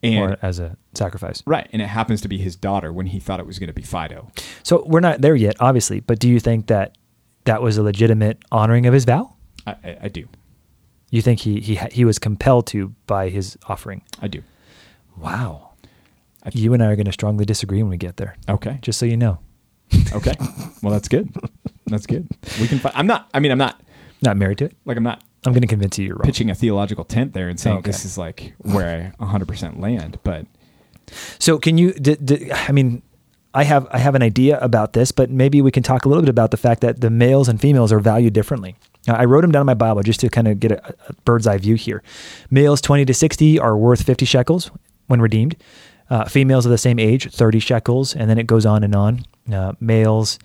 and 0.04 0.34
or 0.34 0.38
as 0.44 0.60
a 0.60 0.78
sacrifice. 0.94 1.42
right, 1.48 1.68
and 1.74 1.82
it 1.82 1.88
happens 1.88 2.22
to 2.22 2.28
be 2.28 2.38
his 2.38 2.56
daughter 2.56 2.94
when 2.94 3.08
he 3.08 3.20
thought 3.20 3.40
it 3.40 3.48
was 3.48 3.58
going 3.58 3.68
to 3.68 3.74
be 3.74 3.82
Fido. 3.82 4.30
So 4.62 4.84
we're 4.86 5.00
not 5.00 5.22
there 5.22 5.36
yet, 5.36 5.56
obviously. 5.60 6.00
But 6.00 6.20
do 6.20 6.30
you 6.30 6.40
think 6.40 6.68
that 6.68 6.96
that 7.46 7.62
was 7.64 7.78
a 7.78 7.82
legitimate 7.84 8.38
honoring 8.52 8.86
of 8.86 8.94
his 8.94 9.06
vow? 9.06 9.34
I, 9.66 9.72
I, 9.84 9.98
I 10.04 10.08
do, 10.10 10.28
You 11.10 11.24
think 11.24 11.40
he 11.40 11.60
he 11.60 11.76
he 11.92 12.06
was 12.06 12.20
compelled 12.20 12.68
to 12.68 12.94
by 13.08 13.30
his 13.30 13.58
offering? 13.68 14.04
I 14.22 14.28
do. 14.28 14.44
Wow. 15.18 15.67
You 16.54 16.74
and 16.74 16.82
I 16.84 16.88
are 16.88 16.96
going 16.96 17.06
to 17.06 17.12
strongly 17.12 17.46
disagree 17.46 17.82
when 17.84 17.90
we 17.90 17.98
get 17.98 18.18
there. 18.18 18.36
Okay, 18.50 18.80
Just 18.82 19.00
so 19.00 19.06
you 19.06 19.18
know, 19.18 19.40
okay. 20.14 20.34
well, 20.82 20.92
that's 20.94 21.08
good. 21.08 21.30
That's 21.88 22.06
good. 22.06 22.28
We 22.60 22.68
can. 22.68 22.80
Fi- 22.80 22.92
I'm 22.96 23.08
not. 23.08 23.30
I 23.34 23.40
mean, 23.40 23.52
I'm 23.52 23.58
not. 23.58 23.82
not 24.22 24.36
married 24.38 24.58
to 24.60 24.66
it. 24.66 24.76
Like, 24.86 24.98
I'm 24.98 25.04
not 25.04 25.24
I'm 25.46 25.54
going 25.54 25.62
to 25.62 25.68
convince 25.68 25.98
you 25.98 26.06
you're 26.08 26.16
wrong. 26.16 26.26
pitching 26.26 26.50
a 26.50 26.56
theological 26.56 27.06
tent 27.06 27.34
there 27.34 27.48
and 27.50 27.60
saying 27.60 27.78
Okay. 27.78 27.90
this 27.92 28.04
is 28.06 28.18
like 28.18 28.54
where 28.60 29.14
I 29.20 29.24
100% 29.24 29.80
land. 29.80 30.20
But 30.24 30.46
So 31.40 31.58
can 31.60 31.78
you? 31.78 31.94
D- 31.94 32.18
d- 32.24 32.52
I 32.52 32.72
mean, 32.72 33.02
I 33.54 33.64
have 33.64 33.88
I 33.92 33.98
have 34.00 34.16
an 34.16 34.22
idea 34.22 34.60
about 34.60 34.94
this, 34.94 35.12
but 35.12 35.30
maybe 35.30 35.62
we 35.62 35.72
can 35.72 35.84
talk 35.84 36.06
a 36.06 36.10
little 36.10 36.22
bit 36.22 36.30
about 36.30 36.52
the 36.52 36.58
fact 36.58 36.82
that 36.82 37.02
the 37.02 37.10
males 37.10 37.48
and 37.48 37.60
females 37.62 37.92
are 37.92 38.00
valued 38.00 38.34
differently. 38.34 38.76
Now, 39.08 39.16
I 39.16 39.24
wrote 39.26 39.42
them 39.42 39.52
down 39.52 39.62
in 39.62 39.66
my 39.68 39.74
Bible 39.74 40.04
just 40.04 40.20
to 40.20 40.30
kind 40.30 40.48
of 40.50 40.60
get 40.60 40.72
a, 40.74 40.96
a 41.08 41.14
bird's 41.24 41.48
eye 41.48 41.58
view 41.58 41.76
here. 41.76 42.04
Males 42.52 42.82
20 42.82 43.06
to 43.06 43.14
60 43.14 43.58
are 43.60 43.78
worth 43.78 44.04
50 44.04 44.26
shekels 44.26 44.70
when 45.08 45.22
redeemed. 45.22 45.56
Uh, 46.10 46.26
females 46.26 46.66
of 46.66 46.72
the 46.72 46.78
same 46.78 47.00
age, 47.00 47.30
30 47.32 47.60
shekels, 47.60 48.16
and 48.16 48.30
then 48.30 48.38
it 48.38 48.48
goes 48.48 48.66
on 48.66 48.84
and 48.84 48.96
on. 48.96 49.26
Uh, 49.52 49.74
males 49.80 50.40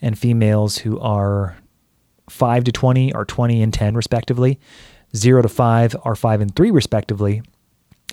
and 0.00 0.18
females 0.18 0.78
who 0.78 0.98
are 1.00 1.56
5 2.30 2.64
to 2.64 2.72
20 2.72 3.12
are 3.12 3.24
20 3.24 3.62
and 3.62 3.74
10 3.74 3.94
respectively. 3.94 4.58
0 5.14 5.42
to 5.42 5.48
5 5.48 5.96
are 6.04 6.16
5 6.16 6.40
and 6.40 6.56
3 6.56 6.70
respectively. 6.70 7.42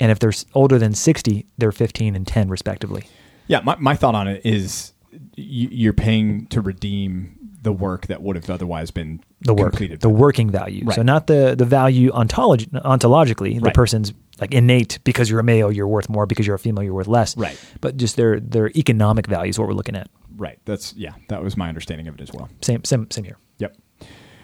And 0.02 0.12
if 0.12 0.20
they're 0.20 0.34
older 0.54 0.78
than 0.78 0.94
60, 0.94 1.46
they're 1.58 1.72
15 1.72 2.16
and 2.16 2.28
10 2.28 2.50
respectively. 2.50 3.06
yeah, 3.48 3.62
my, 3.64 3.76
my 3.80 3.96
thought 3.96 4.16
on 4.16 4.28
it 4.28 4.42
is 4.46 4.94
you're 5.36 5.94
paying 5.94 6.46
to 6.48 6.62
redeem 6.62 7.39
the 7.62 7.72
work 7.74 8.08
that 8.08 8.22
would 8.22 8.36
have 8.36 8.50
otherwise 8.50 8.92
been 8.92 9.22
The 9.42 9.54
work, 9.54 9.72
completed. 9.72 10.00
the 10.02 10.10
working 10.10 10.50
value. 10.50 10.86
Right. 10.86 10.96
So 10.96 11.02
not 11.04 11.28
the 11.28 11.56
the 11.58 11.66
value 11.66 12.12
ontolog- 12.12 12.70
ontologically, 12.84 13.56
the 13.56 13.66
Right. 13.66 13.74
person's 13.74 14.14
like 14.40 14.54
innate 14.54 15.00
because 15.04 15.30
you're 15.30 15.40
a 15.42 15.44
male, 15.44 15.72
you're 15.72 15.88
worth 15.88 16.10
more. 16.10 16.26
Because 16.26 16.46
you're 16.48 16.56
a 16.56 16.60
female, 16.60 16.84
you're 16.84 16.94
worth 16.94 17.08
less. 17.08 17.36
Right. 17.36 17.60
But 17.82 17.98
just 17.98 18.16
their 18.16 18.40
their 18.40 18.70
economic 18.76 19.28
value 19.28 19.50
is 19.50 19.60
what 19.60 19.68
we're 19.68 19.74
looking 19.74 19.96
at. 19.96 20.10
right. 20.38 20.58
That's, 20.66 20.94
yeah, 20.96 21.14
that 21.28 21.44
was 21.44 21.58
my 21.58 21.68
understanding 21.68 22.08
of 22.08 22.16
it 22.16 22.22
as 22.22 22.32
well. 22.32 22.48
Same 22.62 22.84
same 22.86 23.10
same 23.12 23.26
here. 23.26 23.38
Yep. 23.58 23.76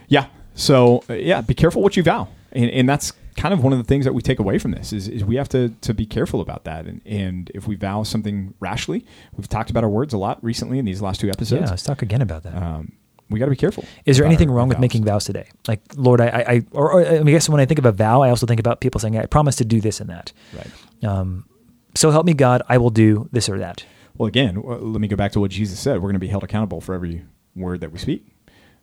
Yeah. 0.07 0.25
So 0.53 1.03
uh, 1.09 1.13
yeah, 1.13 1.41
be 1.41 1.53
careful 1.53 1.81
what 1.81 1.95
you 1.97 2.03
vow, 2.03 2.27
and, 2.51 2.69
and 2.71 2.87
that's 2.89 3.11
kind 3.37 3.53
of 3.53 3.61
one 3.61 3.73
of 3.73 3.77
the 3.79 3.83
things 3.83 4.05
that 4.05 4.13
we 4.13 4.21
take 4.21 4.39
away 4.39 4.57
from 4.57 4.71
this 4.71 4.93
is, 4.93 5.09
is 5.09 5.25
we 5.25 5.35
have 5.35 5.49
to 5.49 5.69
to 5.81 5.93
be 5.93 6.05
careful 6.05 6.39
about 6.41 6.63
that. 6.65 6.85
And 6.85 7.01
and 7.05 7.51
if 7.53 7.67
we 7.67 7.75
vow 7.75 8.03
something 8.03 8.53
rashly, 8.61 9.05
we've 9.35 9.47
talked 9.49 9.69
about 9.69 9.83
our 9.83 9.89
words 9.89 10.13
a 10.13 10.17
lot 10.17 10.41
recently 10.43 10.79
in 10.79 10.85
these 10.85 11.01
last 11.01 11.19
two 11.21 11.29
episodes. 11.29 11.63
Yeah, 11.63 11.69
let's 11.71 11.83
talk 11.83 12.01
again 12.01 12.21
about 12.21 12.43
that. 12.43 12.55
Um, 12.55 12.93
we 13.29 13.39
got 13.39 13.45
to 13.45 13.51
be 13.51 13.57
careful. 13.57 13.85
Is 14.05 14.17
there 14.17 14.25
anything 14.25 14.49
wrong 14.51 14.65
our 14.65 14.69
with 14.69 14.77
vows. 14.77 14.81
making 14.81 15.03
vows 15.03 15.25
today? 15.25 15.49
Like, 15.67 15.81
Lord, 15.95 16.21
I, 16.21 16.27
I, 16.27 16.39
I 16.53 16.61
or, 16.71 16.91
or 16.91 17.05
I 17.05 17.23
guess 17.23 17.49
when 17.49 17.59
I 17.59 17.65
think 17.65 17.79
of 17.79 17.85
a 17.85 17.91
vow, 17.91 18.21
I 18.21 18.29
also 18.29 18.45
think 18.45 18.59
about 18.59 18.81
people 18.81 18.99
saying, 18.99 19.17
"I 19.17 19.25
promise 19.25 19.55
to 19.57 19.65
do 19.65 19.81
this 19.81 19.99
and 19.99 20.09
that." 20.09 20.31
Right. 20.53 21.09
Um, 21.09 21.47
so 21.95 22.11
help 22.11 22.25
me 22.25 22.33
God, 22.33 22.61
I 22.67 22.77
will 22.77 22.89
do 22.89 23.29
this 23.31 23.49
or 23.49 23.57
that. 23.59 23.85
Well, 24.17 24.27
again, 24.27 24.61
let 24.63 25.01
me 25.01 25.07
go 25.07 25.15
back 25.15 25.31
to 25.33 25.39
what 25.39 25.51
Jesus 25.51 25.79
said. 25.79 25.95
We're 25.95 26.09
going 26.09 26.13
to 26.13 26.19
be 26.19 26.27
held 26.27 26.43
accountable 26.43 26.81
for 26.81 26.93
every 26.93 27.25
word 27.55 27.81
that 27.81 27.91
we 27.91 27.99
speak. 27.99 28.25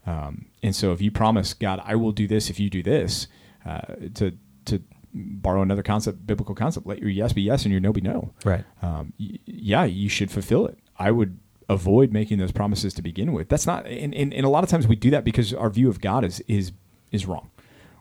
Um, 0.06 0.46
and 0.62 0.74
so, 0.74 0.92
if 0.92 1.00
you 1.00 1.10
promise 1.10 1.54
God, 1.54 1.80
I 1.84 1.94
will 1.94 2.12
do 2.12 2.26
this 2.26 2.50
if 2.50 2.58
you 2.58 2.68
do 2.68 2.82
this, 2.82 3.28
uh, 3.64 3.80
to 4.14 4.36
to 4.66 4.82
borrow 5.14 5.62
another 5.62 5.82
concept, 5.82 6.26
biblical 6.26 6.54
concept, 6.54 6.86
let 6.86 6.98
your 6.98 7.10
yes 7.10 7.32
be 7.32 7.42
yes 7.42 7.64
and 7.64 7.72
your 7.72 7.80
no 7.80 7.92
be 7.92 8.00
no. 8.00 8.32
Right. 8.44 8.64
Um, 8.80 9.12
y- 9.20 9.38
yeah, 9.44 9.84
you 9.84 10.08
should 10.08 10.30
fulfill 10.30 10.66
it. 10.66 10.78
I 10.98 11.10
would 11.10 11.38
avoid 11.68 12.12
making 12.12 12.38
those 12.38 12.52
promises 12.52 12.94
to 12.94 13.02
begin 13.02 13.32
with. 13.32 13.48
That's 13.48 13.66
not, 13.66 13.86
and, 13.86 14.14
and, 14.14 14.32
and 14.32 14.44
a 14.44 14.48
lot 14.48 14.64
of 14.64 14.70
times 14.70 14.86
we 14.86 14.96
do 14.96 15.10
that 15.10 15.24
because 15.24 15.52
our 15.54 15.70
view 15.70 15.88
of 15.88 16.00
God 16.00 16.24
is 16.24 16.40
is 16.48 16.72
is 17.10 17.26
wrong. 17.26 17.50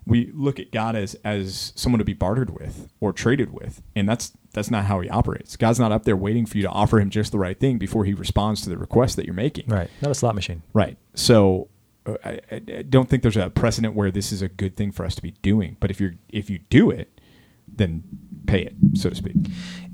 We 0.06 0.32
look 0.34 0.60
at 0.60 0.72
God 0.72 0.96
as 0.96 1.16
as 1.24 1.74
someone 1.76 2.00
to 2.00 2.06
be 2.06 2.14
bartered 2.14 2.50
with 2.60 2.90
or 3.00 3.14
traded 3.14 3.54
with, 3.54 3.82
and 3.96 4.10
that's 4.10 4.34
that's 4.54 4.72
not 4.72 4.86
how 4.86 5.00
He 5.00 5.10
operates. 5.10 5.56
God's 5.56 5.80
not 5.80 5.92
up 5.92 6.06
there 6.06 6.18
waiting 6.18 6.46
for 6.46 6.58
you 6.58 6.64
to 6.64 6.70
offer 6.70 7.00
Him 7.00 7.10
just 7.10 7.32
the 7.32 7.40
right 7.40 7.60
thing 7.60 7.78
before 7.78 8.06
He 8.06 8.14
responds 8.14 8.62
to 8.62 8.70
the 8.70 8.78
request 8.78 9.16
that 9.18 9.26
you're 9.26 9.36
making. 9.36 9.68
Right. 9.68 9.90
Not 10.02 10.12
a 10.12 10.16
slot 10.16 10.36
machine. 10.36 10.64
Right. 10.74 10.98
So 11.14 11.70
uh, 12.06 12.16
I, 12.26 12.40
I 12.52 12.62
I 12.78 12.82
don't 12.82 13.10
think 13.10 13.22
there's 13.22 13.38
a 13.38 13.50
precedent 13.50 13.94
where 13.96 14.12
this 14.12 14.32
is 14.32 14.42
a 14.42 14.50
good 14.50 14.76
thing 14.76 14.92
for 14.92 15.06
us 15.06 15.14
to 15.16 15.22
be 15.22 15.32
doing. 15.42 15.78
But 15.80 15.92
if 15.92 16.02
you're 16.02 16.16
if 16.30 16.50
you 16.50 16.60
do 16.70 16.90
it, 16.90 17.20
then 17.68 18.04
pay 18.48 18.64
it, 18.64 18.74
so 18.96 19.10
to 19.10 19.16
speak. 19.16 19.36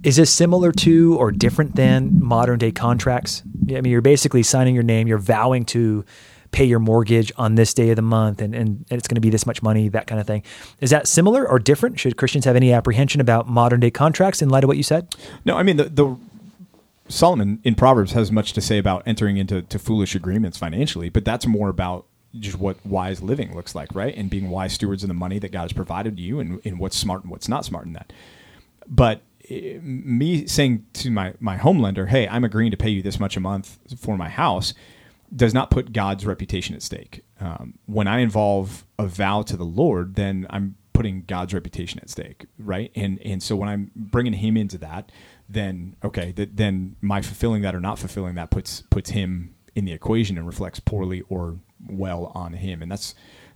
Is 0.07 0.15
this 0.15 0.31
similar 0.31 0.71
to 0.71 1.17
or 1.17 1.33
different 1.33 1.75
than 1.75 2.23
modern 2.23 2.59
day 2.59 2.71
contracts? 2.71 3.43
I 3.69 3.81
mean, 3.81 3.91
you're 3.91 3.99
basically 3.99 4.41
signing 4.41 4.73
your 4.73 4.85
name, 4.85 5.05
you're 5.05 5.17
vowing 5.17 5.65
to 5.65 6.05
pay 6.51 6.63
your 6.63 6.79
mortgage 6.79 7.29
on 7.35 7.55
this 7.55 7.73
day 7.73 7.89
of 7.89 7.97
the 7.97 8.01
month 8.01 8.41
and, 8.41 8.55
and, 8.55 8.85
it's 8.89 9.05
going 9.05 9.15
to 9.15 9.21
be 9.21 9.29
this 9.29 9.45
much 9.45 9.61
money, 9.61 9.89
that 9.89 10.07
kind 10.07 10.21
of 10.21 10.25
thing. 10.25 10.43
Is 10.79 10.91
that 10.91 11.09
similar 11.09 11.45
or 11.45 11.59
different? 11.59 11.99
Should 11.99 12.15
Christians 12.15 12.45
have 12.45 12.55
any 12.55 12.71
apprehension 12.71 13.19
about 13.19 13.49
modern 13.49 13.81
day 13.81 13.91
contracts 13.91 14.41
in 14.41 14.47
light 14.47 14.63
of 14.63 14.69
what 14.69 14.77
you 14.77 14.83
said? 14.83 15.13
No, 15.43 15.57
I 15.57 15.63
mean 15.63 15.75
the 15.75 15.89
the 15.89 16.15
Solomon 17.09 17.59
in 17.65 17.75
Proverbs 17.75 18.13
has 18.13 18.31
much 18.31 18.53
to 18.53 18.61
say 18.61 18.77
about 18.77 19.03
entering 19.05 19.35
into 19.35 19.61
to 19.61 19.77
foolish 19.77 20.15
agreements 20.15 20.57
financially, 20.57 21.09
but 21.09 21.25
that's 21.25 21.45
more 21.45 21.67
about 21.67 22.05
just 22.39 22.57
what 22.57 22.77
wise 22.85 23.21
living 23.21 23.53
looks 23.53 23.75
like, 23.75 23.93
right? 23.93 24.15
And 24.15 24.29
being 24.29 24.49
wise 24.49 24.71
stewards 24.71 25.03
of 25.03 25.09
the 25.09 25.13
money 25.13 25.37
that 25.39 25.51
God 25.51 25.63
has 25.63 25.73
provided 25.73 26.17
you, 26.17 26.39
and, 26.39 26.61
and 26.63 26.79
what's 26.79 26.95
smart 26.95 27.23
and 27.23 27.31
what's 27.31 27.49
not 27.49 27.65
smart 27.65 27.87
in 27.87 27.91
that. 27.91 28.13
But 28.87 29.21
me 29.49 30.45
saying 30.47 30.85
to 30.93 31.11
my 31.11 31.33
my 31.39 31.57
home 31.57 31.79
lender, 31.79 32.07
"Hey, 32.07 32.27
I'm 32.27 32.43
agreeing 32.43 32.71
to 32.71 32.77
pay 32.77 32.89
you 32.89 33.01
this 33.01 33.19
much 33.19 33.37
a 33.37 33.39
month 33.39 33.79
for 33.97 34.17
my 34.17 34.29
house," 34.29 34.73
does 35.35 35.53
not 35.53 35.71
put 35.71 35.93
God's 35.93 36.25
reputation 36.25 36.75
at 36.75 36.81
stake. 36.81 37.23
Um, 37.39 37.75
when 37.85 38.07
I 38.07 38.19
involve 38.19 38.85
a 38.97 39.07
vow 39.07 39.41
to 39.43 39.57
the 39.57 39.65
Lord, 39.65 40.15
then 40.15 40.47
I'm 40.49 40.75
putting 40.93 41.23
God's 41.27 41.53
reputation 41.53 41.99
at 41.99 42.09
stake, 42.09 42.45
right? 42.57 42.91
And 42.95 43.19
and 43.23 43.41
so 43.41 43.55
when 43.55 43.69
I'm 43.69 43.91
bringing 43.95 44.33
Him 44.33 44.57
into 44.57 44.77
that, 44.79 45.11
then 45.47 45.95
okay, 46.03 46.31
th- 46.31 46.49
then 46.53 46.95
my 47.01 47.21
fulfilling 47.21 47.61
that 47.61 47.75
or 47.75 47.79
not 47.79 47.99
fulfilling 47.99 48.35
that 48.35 48.49
puts 48.49 48.81
puts 48.89 49.11
Him 49.11 49.53
in 49.75 49.85
the 49.85 49.93
equation 49.93 50.37
and 50.37 50.47
reflects 50.47 50.79
poorly 50.79 51.21
or 51.29 51.59
well 51.87 52.31
on 52.33 52.53
Him, 52.53 52.81
and 52.81 52.91
that's 52.91 53.13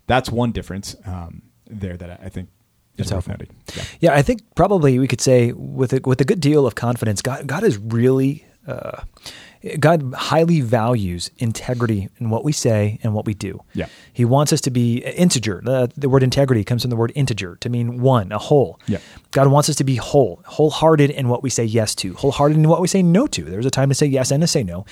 that's 0.07 0.29
one 0.29 0.51
difference 0.51 0.95
um, 1.05 1.41
there 1.65 1.97
that 1.97 2.19
I 2.21 2.29
think 2.29 2.49
That's 2.97 3.09
helpful. 3.09 3.35
Yeah. 3.75 3.83
Yeah, 3.99 4.13
I 4.13 4.21
think 4.21 4.41
probably 4.55 4.99
we 4.99 5.07
could 5.07 5.21
say 5.21 5.51
with 5.53 5.93
a, 5.93 6.01
with 6.03 6.21
a 6.21 6.25
good 6.25 6.39
deal 6.39 6.67
of 6.67 6.75
confidence, 6.75 7.21
God, 7.21 7.47
God 7.47 7.63
is 7.63 7.77
really, 7.77 8.45
uh, 8.67 9.01
God 9.79 10.13
highly 10.15 10.61
values 10.61 11.29
integrity 11.37 12.09
in 12.17 12.29
what 12.29 12.43
we 12.43 12.51
say 12.51 12.99
and 13.03 13.13
what 13.13 13.25
we 13.25 13.33
do. 13.33 13.61
Yeah. 13.73 13.87
He 14.11 14.25
wants 14.25 14.51
us 14.51 14.61
to 14.61 14.71
be 14.71 14.97
integer. 14.97 15.61
The, 15.63 15.91
the 15.95 16.09
word 16.09 16.23
integrity 16.23 16.63
comes 16.63 16.81
from 16.81 16.89
the 16.89 16.95
word 16.95 17.11
integer 17.15 17.57
to 17.57 17.69
mean 17.69 18.01
one, 18.01 18.31
a 18.31 18.37
whole. 18.39 18.79
Yeah. 18.87 18.99
God 19.31 19.47
wants 19.47 19.69
us 19.69 19.75
to 19.77 19.83
be 19.83 19.95
whole, 19.95 20.41
wholehearted 20.45 21.11
in 21.11 21.27
what 21.27 21.43
we 21.43 21.49
say 21.49 21.63
yes 21.63 21.95
to, 21.95 22.13
wholehearted 22.15 22.57
in 22.57 22.67
what 22.67 22.81
we 22.81 22.87
say 22.87 23.03
no 23.03 23.27
to. 23.27 23.43
There's 23.43 23.65
a 23.65 23.71
time 23.71 23.89
to 23.89 23.95
say 23.95 24.07
yes 24.07 24.31
and 24.31 24.41
to 24.41 24.47
say 24.47 24.63
no. 24.63 24.85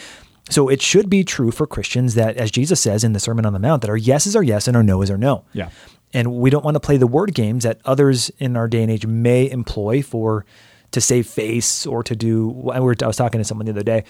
So 0.49 0.67
it 0.67 0.81
should 0.81 1.09
be 1.09 1.23
true 1.23 1.51
for 1.51 1.67
Christians 1.67 2.15
that, 2.15 2.37
as 2.37 2.49
Jesus 2.49 2.79
says 2.79 3.03
in 3.03 3.13
the 3.13 3.19
Sermon 3.19 3.45
on 3.45 3.53
the 3.53 3.59
Mount, 3.59 3.81
that 3.81 3.89
our 3.89 3.97
yeses 3.97 4.35
are 4.35 4.41
yes 4.41 4.67
and 4.67 4.75
our 4.75 4.81
no 4.81 5.01
is 5.01 5.11
our 5.11 5.17
no. 5.17 5.43
Yeah. 5.53 5.69
And 6.13 6.33
we 6.35 6.49
don't 6.49 6.65
want 6.65 6.75
to 6.75 6.79
play 6.79 6.97
the 6.97 7.07
word 7.07 7.33
games 7.35 7.63
that 7.63 7.79
others 7.85 8.29
in 8.39 8.57
our 8.57 8.67
day 8.67 8.81
and 8.81 8.91
age 8.91 9.05
may 9.05 9.49
employ 9.49 10.01
for 10.01 10.45
to 10.91 11.01
save 11.01 11.27
face 11.27 11.85
or 11.85 12.01
to 12.03 12.15
do. 12.15 12.69
I 12.71 12.79
was 12.79 13.15
talking 13.15 13.39
to 13.39 13.43
someone 13.45 13.65
the 13.65 13.71
other 13.73 13.83
day 13.83 14.03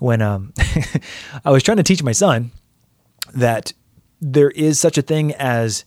when 0.00 0.20
um, 0.20 0.52
I 1.44 1.50
was 1.52 1.62
trying 1.62 1.76
to 1.76 1.84
teach 1.84 2.02
my 2.02 2.10
son 2.12 2.50
that 3.34 3.72
there 4.20 4.50
is 4.50 4.80
such 4.80 4.98
a 4.98 5.02
thing 5.02 5.32
as 5.34 5.84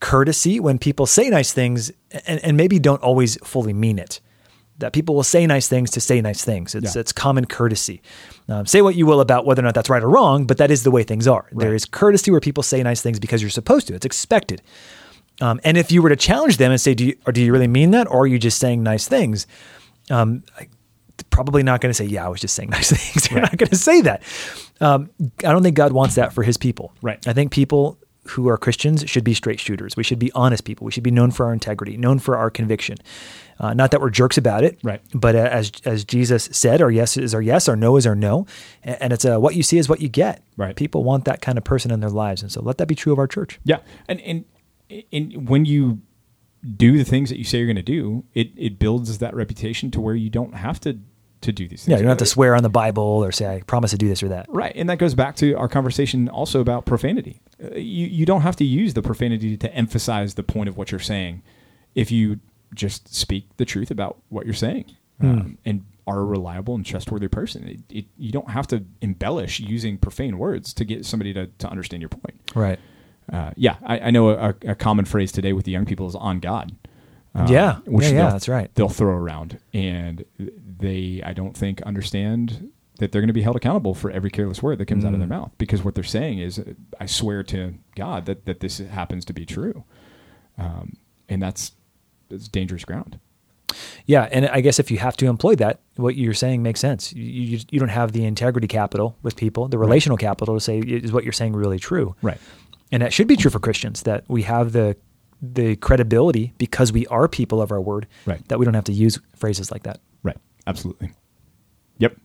courtesy 0.00 0.58
when 0.60 0.78
people 0.78 1.06
say 1.06 1.28
nice 1.28 1.52
things 1.52 1.92
and, 2.26 2.42
and 2.42 2.56
maybe 2.56 2.78
don't 2.78 3.02
always 3.02 3.36
fully 3.44 3.72
mean 3.72 3.98
it. 3.98 4.20
that 4.78 4.92
people 4.94 5.14
will 5.14 5.22
say 5.22 5.46
nice 5.46 5.68
things 5.68 5.90
to 5.92 6.00
say 6.00 6.20
nice 6.20 6.42
things. 6.44 6.74
It's 6.74 6.96
Yeah. 6.96 7.00
it's 7.00 7.12
common 7.12 7.44
courtesy. 7.44 8.00
Um, 8.48 8.66
say 8.66 8.82
what 8.82 8.96
you 8.96 9.06
will 9.06 9.20
about 9.20 9.44
whether 9.46 9.62
or 9.62 9.66
not 9.66 9.74
that's 9.74 9.90
right 9.90 10.02
or 10.02 10.08
wrong, 10.08 10.44
but 10.46 10.56
that 10.56 10.70
is 10.72 10.82
the 10.82 10.90
way 10.90 11.04
things 11.04 11.28
are. 11.28 11.44
There 11.52 11.68
Right. 11.68 11.76
is 11.76 11.84
courtesy 11.84 12.30
where 12.32 12.40
people 12.40 12.62
say 12.64 12.82
nice 12.82 13.00
things 13.02 13.20
because 13.20 13.42
you're 13.42 13.50
supposed 13.50 13.86
to. 13.88 13.94
It's 13.94 14.06
expected. 14.06 14.60
Um, 15.40 15.60
and 15.64 15.76
if 15.76 15.90
you 15.90 16.02
were 16.02 16.08
to 16.08 16.16
challenge 16.16 16.56
them 16.58 16.70
and 16.70 16.80
say, 16.80 16.94
"Do 16.94 17.06
you 17.06 17.16
or 17.26 17.32
do 17.32 17.42
you 17.42 17.52
really 17.52 17.68
mean 17.68 17.90
that, 17.92 18.06
or 18.08 18.22
are 18.22 18.26
you 18.26 18.38
just 18.38 18.58
saying 18.58 18.82
nice 18.82 19.08
things?" 19.08 19.46
Um, 20.10 20.44
I, 20.58 20.68
probably 21.30 21.62
not 21.62 21.80
going 21.80 21.90
to 21.90 21.94
say, 21.94 22.04
"Yeah, 22.04 22.26
I 22.26 22.28
was 22.28 22.40
just 22.40 22.54
saying 22.54 22.70
nice 22.78 22.90
things." 22.90 23.28
They're 23.28 23.40
not 23.40 23.56
going 23.56 23.70
to 23.70 23.76
say 23.76 24.00
that. 24.02 24.22
Um, 24.80 25.10
I 25.38 25.52
don't 25.52 25.62
think 25.62 25.76
God 25.76 25.92
wants 25.92 26.14
that 26.16 26.32
for 26.32 26.42
His 26.42 26.56
people. 26.56 26.92
Right. 27.02 27.26
I 27.26 27.32
think 27.32 27.50
people 27.50 27.98
who 28.28 28.48
are 28.48 28.56
Christians 28.56 29.04
should 29.08 29.24
be 29.24 29.34
straight 29.34 29.58
shooters. 29.58 29.96
We 29.96 30.04
should 30.04 30.18
be 30.18 30.30
honest 30.32 30.64
people. 30.64 30.84
We 30.84 30.92
should 30.92 31.02
be 31.02 31.10
known 31.10 31.32
for 31.32 31.46
our 31.46 31.52
integrity, 31.52 31.96
known 31.96 32.20
for 32.20 32.36
our 32.36 32.50
conviction. 32.50 32.98
Uh, 33.58 33.74
not 33.74 33.90
that 33.90 34.00
we're 34.00 34.10
jerks 34.10 34.38
about 34.38 34.64
it, 34.64 34.78
Right. 34.82 35.00
But 35.14 35.34
uh, 35.36 35.48
as 35.50 35.72
as 35.84 36.04
Jesus 36.04 36.48
said, 36.52 36.80
our 36.80 36.90
yes 36.90 37.16
is 37.16 37.34
our 37.34 37.42
yes, 37.42 37.68
our 37.68 37.76
no 37.76 37.96
is 37.96 38.06
our 38.06 38.14
no, 38.14 38.46
and 38.82 39.12
it's 39.12 39.24
uh, 39.24 39.38
what 39.38 39.54
you 39.54 39.62
see 39.62 39.78
is 39.78 39.88
what 39.88 40.00
you 40.00 40.08
get. 40.08 40.42
Right. 40.56 40.74
People 40.74 41.04
want 41.04 41.24
that 41.24 41.40
kind 41.40 41.58
of 41.58 41.64
person 41.64 41.90
in 41.90 42.00
their 42.00 42.10
lives, 42.10 42.42
and 42.42 42.50
so 42.50 42.60
let 42.62 42.78
that 42.78 42.86
be 42.86 42.94
true 42.94 43.12
of 43.12 43.18
our 43.18 43.26
church. 43.26 43.60
Yeah, 43.64 43.78
and 44.08 44.20
and, 44.20 44.44
and 45.12 45.48
when 45.48 45.64
you 45.64 46.00
do 46.76 46.96
the 46.96 47.04
things 47.04 47.28
that 47.28 47.38
you 47.38 47.44
say 47.44 47.58
you're 47.58 47.66
going 47.66 47.76
to 47.76 47.82
do, 47.82 48.24
it 48.34 48.50
it 48.56 48.78
builds 48.78 49.18
that 49.18 49.34
reputation 49.34 49.90
to 49.92 50.00
where 50.00 50.14
you 50.14 50.30
don't 50.30 50.54
have 50.54 50.80
to 50.80 50.98
to 51.40 51.52
do 51.52 51.66
these 51.66 51.84
things. 51.84 51.88
Yeah, 51.88 51.96
you 51.96 52.02
don't 52.02 52.10
have 52.10 52.18
to 52.18 52.26
swear 52.26 52.54
on 52.54 52.62
the 52.62 52.70
Bible 52.70 53.02
or 53.02 53.32
say 53.32 53.52
I 53.52 53.62
promise 53.62 53.90
to 53.90 53.98
do 53.98 54.08
this 54.08 54.22
or 54.22 54.28
that. 54.28 54.46
Right, 54.48 54.72
and 54.76 54.88
that 54.88 54.98
goes 54.98 55.14
back 55.14 55.36
to 55.36 55.54
our 55.54 55.68
conversation 55.68 56.28
also 56.28 56.60
about 56.60 56.86
profanity. 56.86 57.40
Uh, 57.62 57.74
you 57.74 58.06
you 58.06 58.26
don't 58.26 58.42
have 58.42 58.56
to 58.56 58.64
use 58.64 58.94
the 58.94 59.02
profanity 59.02 59.56
to 59.56 59.74
emphasize 59.74 60.34
the 60.34 60.42
point 60.42 60.68
of 60.68 60.76
what 60.76 60.90
you're 60.90 61.00
saying, 61.00 61.42
if 61.94 62.10
you 62.10 62.40
just 62.74 63.14
speak 63.14 63.48
the 63.56 63.64
truth 63.64 63.90
about 63.90 64.18
what 64.28 64.46
you're 64.46 64.54
saying, 64.54 64.96
um, 65.20 65.58
and 65.64 65.84
are 66.06 66.20
a 66.20 66.24
reliable 66.24 66.74
and 66.74 66.84
trustworthy 66.84 67.28
person. 67.28 67.68
It, 67.68 67.96
it, 67.96 68.04
you 68.16 68.32
don't 68.32 68.50
have 68.50 68.66
to 68.68 68.84
embellish 69.00 69.60
using 69.60 69.98
profane 69.98 70.38
words 70.38 70.72
to 70.74 70.84
get 70.84 71.04
somebody 71.04 71.32
to, 71.34 71.46
to 71.46 71.68
understand 71.68 72.02
your 72.02 72.08
point. 72.08 72.40
Right. 72.54 72.78
Uh, 73.32 73.50
yeah, 73.56 73.76
I, 73.84 73.98
I 73.98 74.10
know 74.10 74.28
a, 74.30 74.54
a 74.66 74.74
common 74.74 75.04
phrase 75.06 75.32
today 75.32 75.52
with 75.54 75.64
the 75.64 75.72
young 75.72 75.86
people 75.86 76.06
is 76.06 76.14
"on 76.14 76.38
God." 76.38 76.76
Um, 77.34 77.46
Yeah. 77.46 77.78
Yeah, 77.86 78.08
yeah, 78.08 78.30
that's 78.30 78.48
right. 78.48 78.70
They'll 78.74 78.90
throw 78.90 79.14
around, 79.16 79.58
and 79.72 80.24
they, 80.38 81.22
I 81.24 81.32
don't 81.32 81.56
think, 81.56 81.80
understand 81.82 82.70
that 82.98 83.10
they're 83.10 83.22
going 83.22 83.28
to 83.28 83.32
be 83.32 83.40
held 83.42 83.56
accountable 83.56 83.94
for 83.94 84.10
every 84.10 84.30
careless 84.30 84.62
word 84.62 84.76
that 84.78 84.86
comes 84.86 85.04
out 85.04 85.14
of 85.14 85.18
their 85.18 85.26
Mm. 85.26 85.30
mouth 85.40 85.50
because 85.56 85.82
what 85.82 85.94
they're 85.94 86.04
saying 86.04 86.38
is, 86.40 86.62
"I 87.00 87.06
swear 87.06 87.42
to 87.44 87.74
God 87.96 88.26
that 88.26 88.44
that 88.44 88.60
this 88.60 88.78
happens 88.78 89.24
to 89.24 89.32
be 89.32 89.46
true," 89.46 89.84
um, 90.58 90.96
and 91.28 91.40
that's 91.42 91.72
it's 92.30 92.48
dangerous 92.48 92.84
ground. 92.84 93.18
Yeah, 94.04 94.28
and 94.30 94.46
I 94.48 94.60
guess 94.60 94.78
if 94.78 94.90
you 94.90 94.98
have 94.98 95.16
to 95.16 95.26
employ 95.26 95.54
that, 95.56 95.80
what 95.96 96.14
you're 96.16 96.34
saying 96.34 96.62
makes 96.62 96.80
sense. 96.80 97.12
You 97.14 97.24
you, 97.24 97.58
you 97.70 97.80
don't 97.80 97.88
have 97.88 98.12
the 98.12 98.24
integrity 98.26 98.68
capital 98.68 99.16
with 99.22 99.36
people, 99.36 99.68
the 99.68 99.78
relational 99.78 100.18
capital 100.18 100.54
to 100.54 100.60
say 100.60 100.78
is 100.80 101.12
what 101.12 101.24
you're 101.24 101.32
saying 101.32 101.54
really 101.54 101.78
true. 101.78 102.14
Right. 102.20 102.38
And 102.92 103.02
that 103.02 103.12
should 103.12 103.26
be 103.26 103.36
true 103.36 103.50
for 103.50 103.58
Christians 103.58 104.02
that 104.02 104.24
we 104.28 104.42
have 104.42 104.72
the 104.72 104.96
the 105.40 105.74
credibility 105.76 106.52
because 106.58 106.92
we 106.92 107.04
are 107.08 107.26
people 107.26 107.60
of 107.60 107.72
our 107.72 107.80
word. 107.80 108.06
Right. 108.26 108.46
That 108.48 108.60
we 108.60 108.64
don't 108.64 108.74
have 108.74 108.84
to 108.84 108.92
use 108.92 109.18
phrases 109.34 109.72
like 109.72 109.82
that. 109.82 110.00
Right. 110.22 110.36
Absolutely. 110.68 111.12
Yep. 111.98 112.16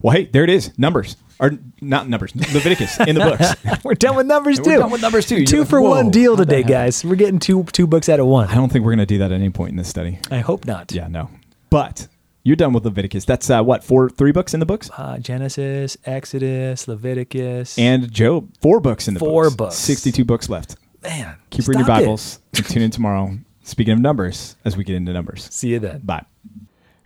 Well, 0.00 0.16
hey, 0.16 0.26
there 0.26 0.44
it 0.44 0.50
is. 0.50 0.76
Numbers 0.78 1.16
or 1.40 1.52
not 1.80 2.08
numbers. 2.08 2.34
Leviticus 2.34 2.98
in 3.00 3.14
the 3.14 3.20
books. 3.20 3.84
We're 3.84 3.94
done 3.94 4.16
with 4.16 4.26
numbers 4.26 4.60
We're 4.60 4.78
done 4.78 4.90
with 4.90 5.02
numbers, 5.02 5.26
too. 5.26 5.44
Two 5.44 5.56
You're 5.56 5.66
for 5.66 5.80
like, 5.80 5.90
one 5.90 6.10
deal 6.10 6.36
today, 6.36 6.62
guys. 6.62 7.04
We're 7.04 7.16
getting 7.16 7.38
two 7.38 7.64
two 7.64 7.86
books 7.86 8.08
out 8.08 8.20
of 8.20 8.26
one. 8.26 8.48
I 8.48 8.54
don't 8.54 8.70
think 8.70 8.84
we're 8.84 8.92
going 8.92 8.98
to 9.00 9.06
do 9.06 9.18
that 9.18 9.32
at 9.32 9.34
any 9.34 9.50
point 9.50 9.70
in 9.70 9.76
this 9.76 9.88
study. 9.88 10.18
I 10.30 10.40
hope 10.40 10.64
not. 10.64 10.92
Yeah, 10.92 11.08
no. 11.08 11.30
But 11.70 12.08
you're 12.48 12.56
done 12.56 12.72
with 12.72 12.84
Leviticus. 12.84 13.24
That's 13.24 13.48
uh, 13.50 13.62
what 13.62 13.84
four, 13.84 14.08
three 14.10 14.32
books 14.32 14.54
in 14.54 14.60
the 14.60 14.66
books, 14.66 14.90
Uh, 14.96 15.18
Genesis, 15.18 15.96
Exodus, 16.04 16.88
Leviticus, 16.88 17.78
and 17.78 18.10
Job, 18.10 18.48
four 18.60 18.80
books 18.80 19.06
in 19.08 19.14
the 19.14 19.20
Four 19.20 19.44
books. 19.44 19.56
books. 19.56 19.74
Sixty-two 19.76 20.24
books 20.24 20.48
left. 20.48 20.76
man, 21.02 21.36
Keep 21.50 21.68
reading 21.68 21.80
your. 21.80 21.86
Bibles. 21.88 22.40
and 22.56 22.64
tune 22.66 22.82
in 22.82 22.90
tomorrow. 22.90 23.36
Speaking 23.62 23.92
of 23.92 24.00
numbers, 24.00 24.56
as 24.64 24.76
we 24.78 24.82
get 24.84 24.96
into 24.96 25.12
numbers. 25.12 25.46
See 25.52 25.68
you 25.68 25.78
then. 25.78 26.00
Bye. 26.00 26.24